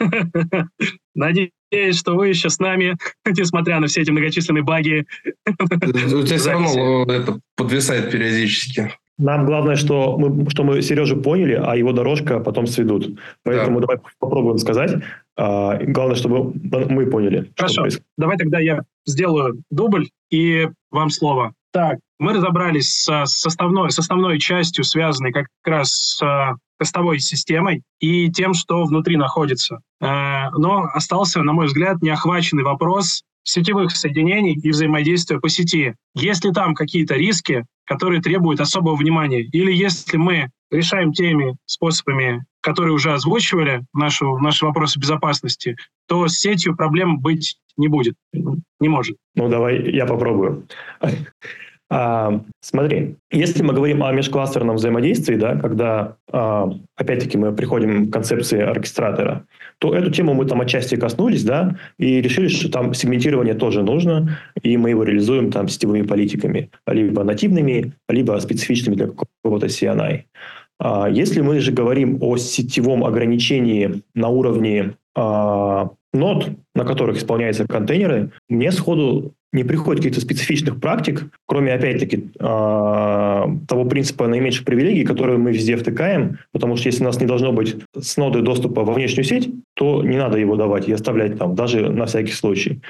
[1.14, 1.50] Надеюсь,
[1.92, 2.96] что вы еще с нами,
[3.26, 5.06] несмотря на все эти многочисленные баги.
[5.46, 8.92] У тебя все равно это подвисает периодически.
[9.18, 13.18] Нам главное, что мы, что мы Сережу поняли, а его дорожка потом сведут.
[13.44, 13.86] Поэтому да.
[13.86, 15.02] давай попробуем сказать.
[15.36, 16.52] А, главное, чтобы
[16.90, 17.52] мы поняли.
[17.56, 17.86] Хорошо.
[18.16, 21.52] Давай тогда я сделаю дубль и вам слово.
[21.72, 28.30] Так, мы разобрались с составной, с основной частью, связанной как раз с костовой системой и
[28.30, 29.80] тем, что внутри находится.
[30.00, 35.94] Э, но остался, на мой взгляд, неохваченный вопрос сетевых соединений и взаимодействия по сети.
[36.14, 39.42] Есть ли там какие-то риски, которые требуют особого внимания?
[39.42, 45.76] Или если мы решаем теми способами, которые уже озвучивали нашу, наши вопросы безопасности,
[46.06, 49.16] то с сетью проблем быть не будет, не может.
[49.34, 50.66] Ну, давай я попробую.
[51.94, 58.12] А, смотри, если мы говорим о межкластерном взаимодействии, да, когда, а, опять-таки, мы приходим к
[58.14, 59.44] концепции оркестратора,
[59.76, 64.38] то эту тему мы там отчасти коснулись, да, и решили, что там сегментирование тоже нужно,
[64.62, 70.22] и мы его реализуем там сетевыми политиками, либо нативными, либо специфичными для какого-то CNI.
[70.78, 77.66] А, если мы же говорим о сетевом ограничении на уровне а, нод, на которых исполняются
[77.66, 85.04] контейнеры, мне сходу не приходит каких-то специфичных практик, кроме, опять-таки, а, того принципа наименьших привилегий,
[85.04, 88.82] которые мы везде втыкаем, потому что если у нас не должно быть с ноды доступа
[88.82, 92.80] во внешнюю сеть, то не надо его давать и оставлять там, даже на всякий случай.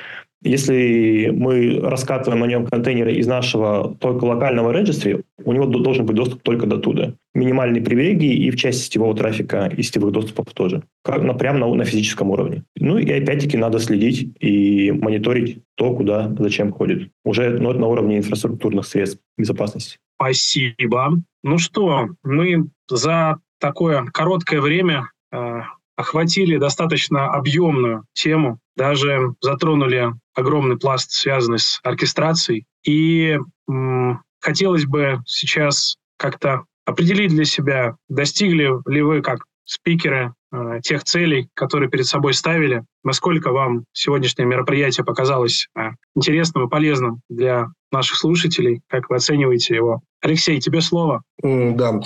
[0.43, 6.17] Если мы раскатываем на нем контейнеры из нашего только локального регистри, у него должен быть
[6.17, 7.15] доступ только до туда.
[7.35, 10.83] Минимальные привилегии и в части сетевого трафика и сетевых доступов тоже.
[11.05, 12.65] Как, на, прямо на, на физическом уровне.
[12.77, 17.11] Ну и опять-таки надо следить и мониторить то, куда, зачем ходит.
[17.25, 19.99] Уже ну, на уровне инфраструктурных средств безопасности.
[20.17, 21.23] Спасибо.
[21.43, 25.61] Ну что, мы за такое короткое время э,
[25.97, 32.67] охватили достаточно объемную тему, даже затронули огромный пласт, связанный с оркестрацией.
[32.85, 33.39] И
[33.69, 41.05] м, хотелось бы сейчас как-то определить для себя, достигли ли вы как спикеры э, тех
[41.05, 47.69] целей, которые перед собой ставили, насколько вам сегодняшнее мероприятие показалось э, интересным и полезным для
[47.91, 50.01] наших слушателей, как вы оцениваете его.
[50.21, 51.23] Алексей, тебе слово.
[51.45, 52.01] Mm, да,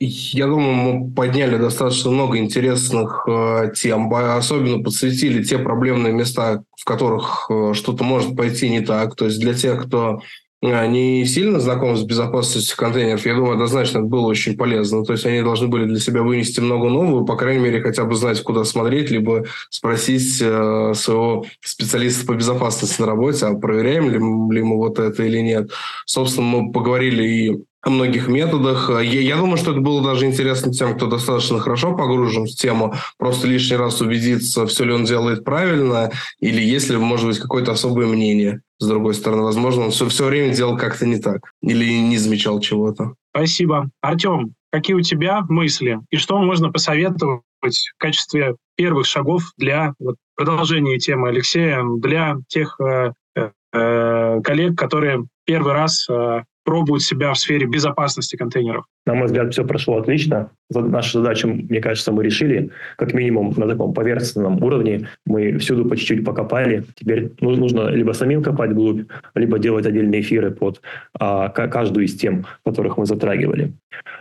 [0.00, 6.84] я думаю, мы подняли достаточно много интересных э, тем, особенно подсветили те проблемные места, в
[6.84, 9.16] которых э, что-то может пойти не так.
[9.16, 10.20] То есть для тех, кто
[10.60, 15.04] не сильно знаком с безопасностью контейнеров, я думаю, однозначно это было очень полезно.
[15.04, 18.16] То есть они должны были для себя вынести много нового, по крайней мере, хотя бы
[18.16, 24.18] знать, куда смотреть, либо спросить э, своего специалиста по безопасности на работе, а проверяем ли,
[24.18, 25.70] ли мы вот это или нет.
[26.06, 28.90] Собственно, мы поговорили и о многих методах.
[28.90, 32.94] Я, я думаю, что это было даже интересно тем, кто достаточно хорошо погружен в тему,
[33.16, 37.72] просто лишний раз убедиться, все ли он делает правильно, или есть ли, может быть, какое-то
[37.72, 38.62] особое мнение.
[38.78, 42.60] С другой стороны, возможно, он все, все время делал как-то не так или не замечал
[42.60, 43.14] чего-то.
[43.34, 43.90] Спасибо.
[44.00, 46.00] Артем, какие у тебя мысли?
[46.10, 52.78] И что можно посоветовать в качестве первых шагов для вот, продолжения темы Алексея, для тех
[52.80, 58.84] э, э, коллег, которые первый раз э, пробуют себя в сфере безопасности контейнеров?
[59.06, 60.50] На мой взгляд, все прошло отлично.
[60.70, 65.08] Нашу задачу, мне кажется, мы решили, как минимум на таком поверхностном уровне.
[65.24, 66.84] Мы всюду по чуть-чуть покопали.
[66.94, 70.82] Теперь ну, нужно либо самим копать глубь, либо делать отдельные эфиры под
[71.18, 73.72] а, каждую из тем, которых мы затрагивали.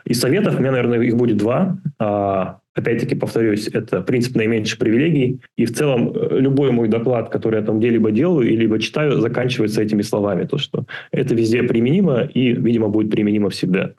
[0.06, 1.78] Из советов у меня, наверное, их будет два.
[2.00, 5.40] А, Опять-таки, повторюсь, это принцип наименьших привилегий.
[5.58, 9.82] И в целом э, любой мой доклад, который я там где-либо делаю, либо читаю, заканчивается
[9.82, 10.46] этими словами.
[10.46, 13.94] То, что это везде применимо и, видимо, будет применимо всегда.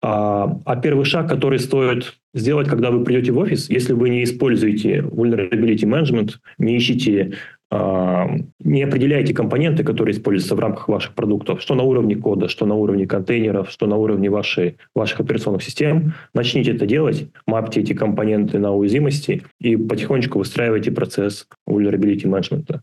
[0.00, 4.24] А, а первый шаг, который стоит сделать, когда вы придете в офис, если вы не
[4.24, 7.34] используете vulnerability management, не ищите
[7.70, 12.74] не определяйте компоненты, которые используются в рамках ваших продуктов, что на уровне кода, что на
[12.74, 16.14] уровне контейнеров, что на уровне вашей, ваших операционных систем.
[16.34, 22.80] Начните это делать, мапьте эти компоненты на уязвимости и потихонечку выстраивайте процесс vulnerability management.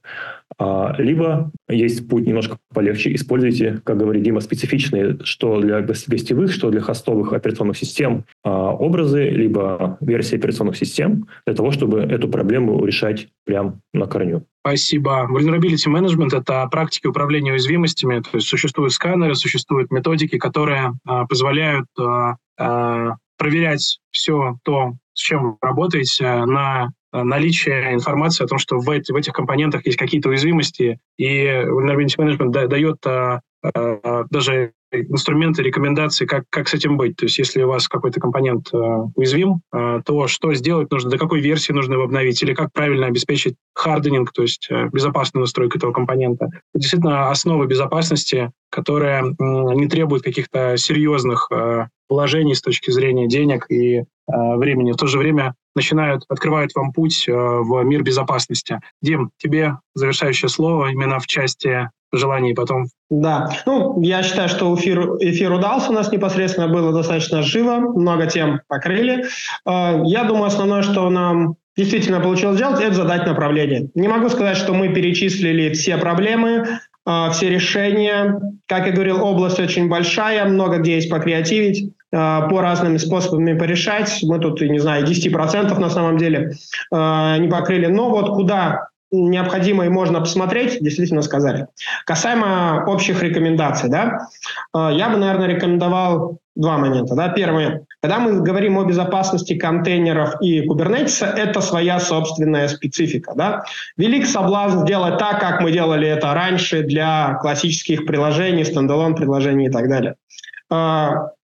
[0.57, 6.69] А, либо есть путь немножко полегче, используйте, как говорит Дима, специфичные, что для гостевых, что
[6.69, 12.85] для хостовых операционных систем а, образы, либо версии операционных систем для того, чтобы эту проблему
[12.85, 14.45] решать прямо на корню.
[14.61, 15.27] Спасибо.
[15.27, 18.19] Vulnerability Management— это практики управления уязвимостями.
[18.19, 25.19] То есть существуют сканеры, существуют методики, которые а, позволяют а, а, проверять все то, с
[25.19, 29.97] чем вы работаете, на наличие информации о том, что в, эти, в этих компонентах есть
[29.97, 36.97] какие-то уязвимости, и Vulnerability Management дает а, а, даже инструменты, рекомендации, как, как с этим
[36.97, 37.15] быть.
[37.15, 38.77] То есть если у вас какой-то компонент э,
[39.15, 43.07] уязвим, э, то что сделать нужно, до какой версии нужно его обновить, или как правильно
[43.07, 46.45] обеспечить харденинг, то есть э, безопасную настройку этого компонента.
[46.45, 53.27] Это действительно основа безопасности, которая э, не требует каких-то серьезных э, вложений с точки зрения
[53.27, 54.91] денег и э, времени.
[54.91, 58.79] В то же время начинают, открывают вам путь э, в мир безопасности.
[59.01, 62.87] Дим, тебе завершающее слово именно в части желаний потом.
[63.09, 68.27] Да, ну, я считаю, что эфир, эфир удался у нас непосредственно, было достаточно живо, много
[68.27, 69.25] тем покрыли.
[69.65, 73.89] Э, я думаю, основное, что нам действительно получилось сделать, это задать направление.
[73.95, 76.67] Не могу сказать, что мы перечислили все проблемы,
[77.05, 78.39] э, все решения.
[78.67, 84.19] Как я говорил, область очень большая, много где есть покреативить, э, по разными способами порешать.
[84.23, 86.51] Мы тут, не знаю, 10% на самом деле
[86.91, 87.87] не покрыли.
[87.87, 91.67] Но вот куда необходимо и можно посмотреть, действительно сказали.
[92.05, 94.27] Касаемо общих рекомендаций, да,
[94.73, 97.15] э, я бы, наверное, рекомендовал два момента.
[97.15, 97.29] Да.
[97.29, 103.33] Первое, когда мы говорим о безопасности контейнеров и кубернетиса, это своя собственная специфика.
[103.35, 103.63] Да.
[103.97, 109.71] Велик соблазн сделать так, как мы делали это раньше для классических приложений, стендалон приложений и
[109.71, 110.15] так далее.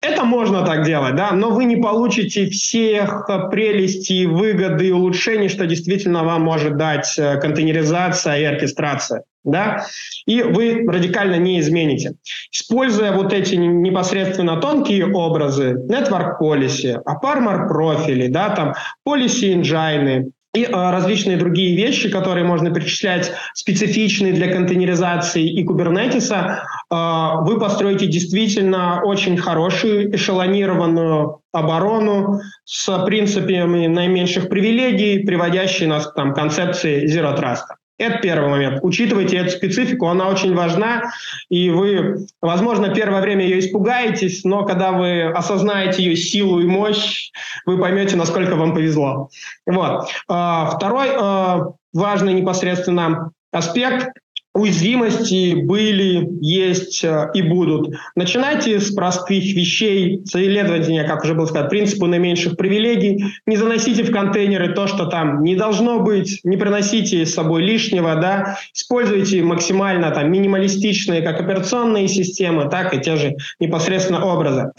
[0.01, 5.67] Это можно так делать, да, но вы не получите всех прелестей, выгоды и улучшений, что
[5.67, 9.25] действительно вам может дать э, контейнеризация и оркестрация.
[9.43, 9.87] Да?
[10.25, 12.15] И вы радикально не измените.
[12.53, 20.65] Используя вот эти непосредственно тонкие образы, network policy, aparmar профили, да, там policy engine, и
[20.65, 29.03] э, различные другие вещи, которые можно перечислять, специфичные для контейнеризации и кубернетиса, вы построите действительно
[29.05, 37.65] очень хорошую эшелонированную оборону с принципами наименьших привилегий, приводящие нас к там, концепции Zero Trust.
[37.99, 38.79] Это первый момент.
[38.83, 41.11] Учитывайте эту специфику, она очень важна,
[41.49, 47.33] и вы, возможно, первое время ее испугаетесь, но когда вы осознаете ее силу и мощь,
[47.67, 49.31] вы поймете, насколько вам повезло.
[49.67, 50.09] Вот.
[50.29, 54.11] А, второй а, важный непосредственно аспект
[54.59, 57.95] уязвимости были, есть э, и будут.
[58.15, 63.25] Начинайте с простых вещей, с исследования, как уже было сказано, принципу наименьших привилегий.
[63.47, 68.17] Не заносите в контейнеры то, что там не должно быть, не приносите с собой лишнего,
[68.17, 68.59] да.
[68.75, 74.73] Используйте максимально там минималистичные как операционные системы, так и те же непосредственно образы.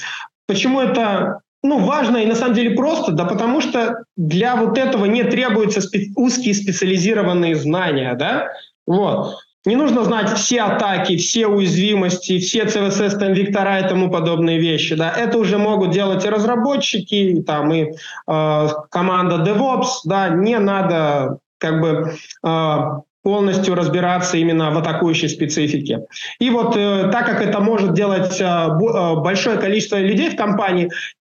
[0.47, 5.05] Почему это ну, важно и на самом деле просто, да потому что для вот этого
[5.05, 8.47] не требуются спе- узкие специализированные знания, да,
[8.87, 9.35] вот.
[9.65, 14.95] Не нужно знать все атаки, все уязвимости, все CVSS, там, вектора и тому подобные вещи.
[14.95, 15.11] Да.
[15.11, 17.91] Это уже могут делать и разработчики, и, там, и
[18.27, 19.87] э, команда DevOps.
[20.05, 20.29] Да.
[20.29, 22.77] Не надо как бы э,
[23.21, 26.05] полностью разбираться именно в атакующей специфике.
[26.39, 30.89] И вот э, так как это может делать э, э большое количество людей в компании,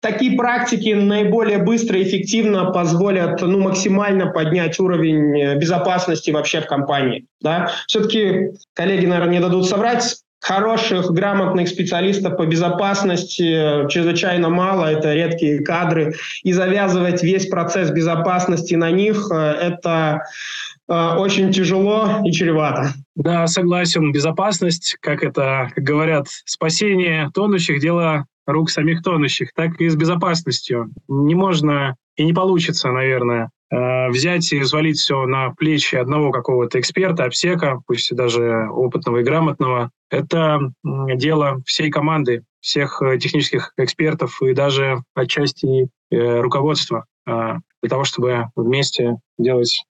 [0.05, 6.67] такие практики наиболее быстро и эффективно позволят ну, максимально поднять уровень э, безопасности вообще в
[6.67, 7.25] компании.
[7.41, 7.71] Да?
[7.87, 15.63] Все-таки коллеги, наверное, не дадут соврать, хороших, грамотных специалистов по безопасности чрезвычайно мало, это редкие
[15.63, 16.13] кадры,
[16.43, 20.21] и завязывать весь процесс безопасности на них э,– это
[20.87, 22.93] э, очень тяжело и чревато.
[23.15, 24.11] Да, согласен.
[24.11, 30.91] Безопасность, как это как говорят, спасение тонущих– дело рук самих тонущих, так и с безопасностью.
[31.07, 36.79] Не можно и не получится, наверное, э, взять и взвалить все на плечи одного какого-то
[36.79, 39.91] эксперта, обсека, пусть даже опытного и грамотного.
[40.09, 48.03] Это дело всей команды, всех э, технических экспертов и даже отчасти э, руководства для того,
[48.03, 49.83] чтобы вместе делать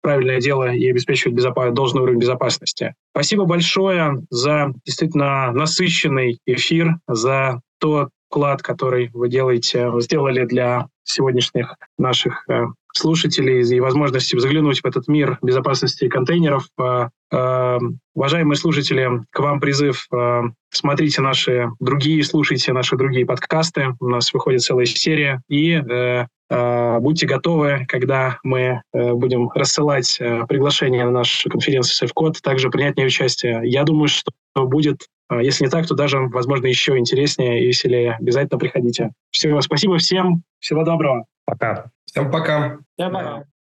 [0.00, 1.72] правильное дело и обеспечивать безопас...
[1.72, 2.94] должный уровень безопасности.
[3.12, 11.74] Спасибо большое за действительно насыщенный эфир, за тот вклад, который вы делаете, сделали для сегодняшних
[11.96, 16.66] наших э, слушателей и возможности заглянуть в этот мир безопасности контейнеров.
[16.78, 17.78] Э, э,
[18.14, 20.06] уважаемые слушатели, к вам призыв.
[20.70, 23.94] Смотрите наши другие, слушайте наши другие подкасты.
[24.00, 25.40] У нас выходит целая серия.
[25.48, 25.80] И
[26.50, 30.18] будьте готовы, когда мы будем рассылать
[30.48, 33.60] приглашение на нашу конференцию SafeCode, также принять в ней участие.
[33.64, 38.16] Я думаю, что будет а если не так, то даже, возможно, еще интереснее и веселее.
[38.18, 39.10] Обязательно приходите.
[39.30, 40.42] Всего спасибо всем.
[40.58, 41.26] Всего доброго.
[41.44, 41.90] Пока.
[42.06, 42.78] Всем пока.
[42.96, 43.44] Всем пока.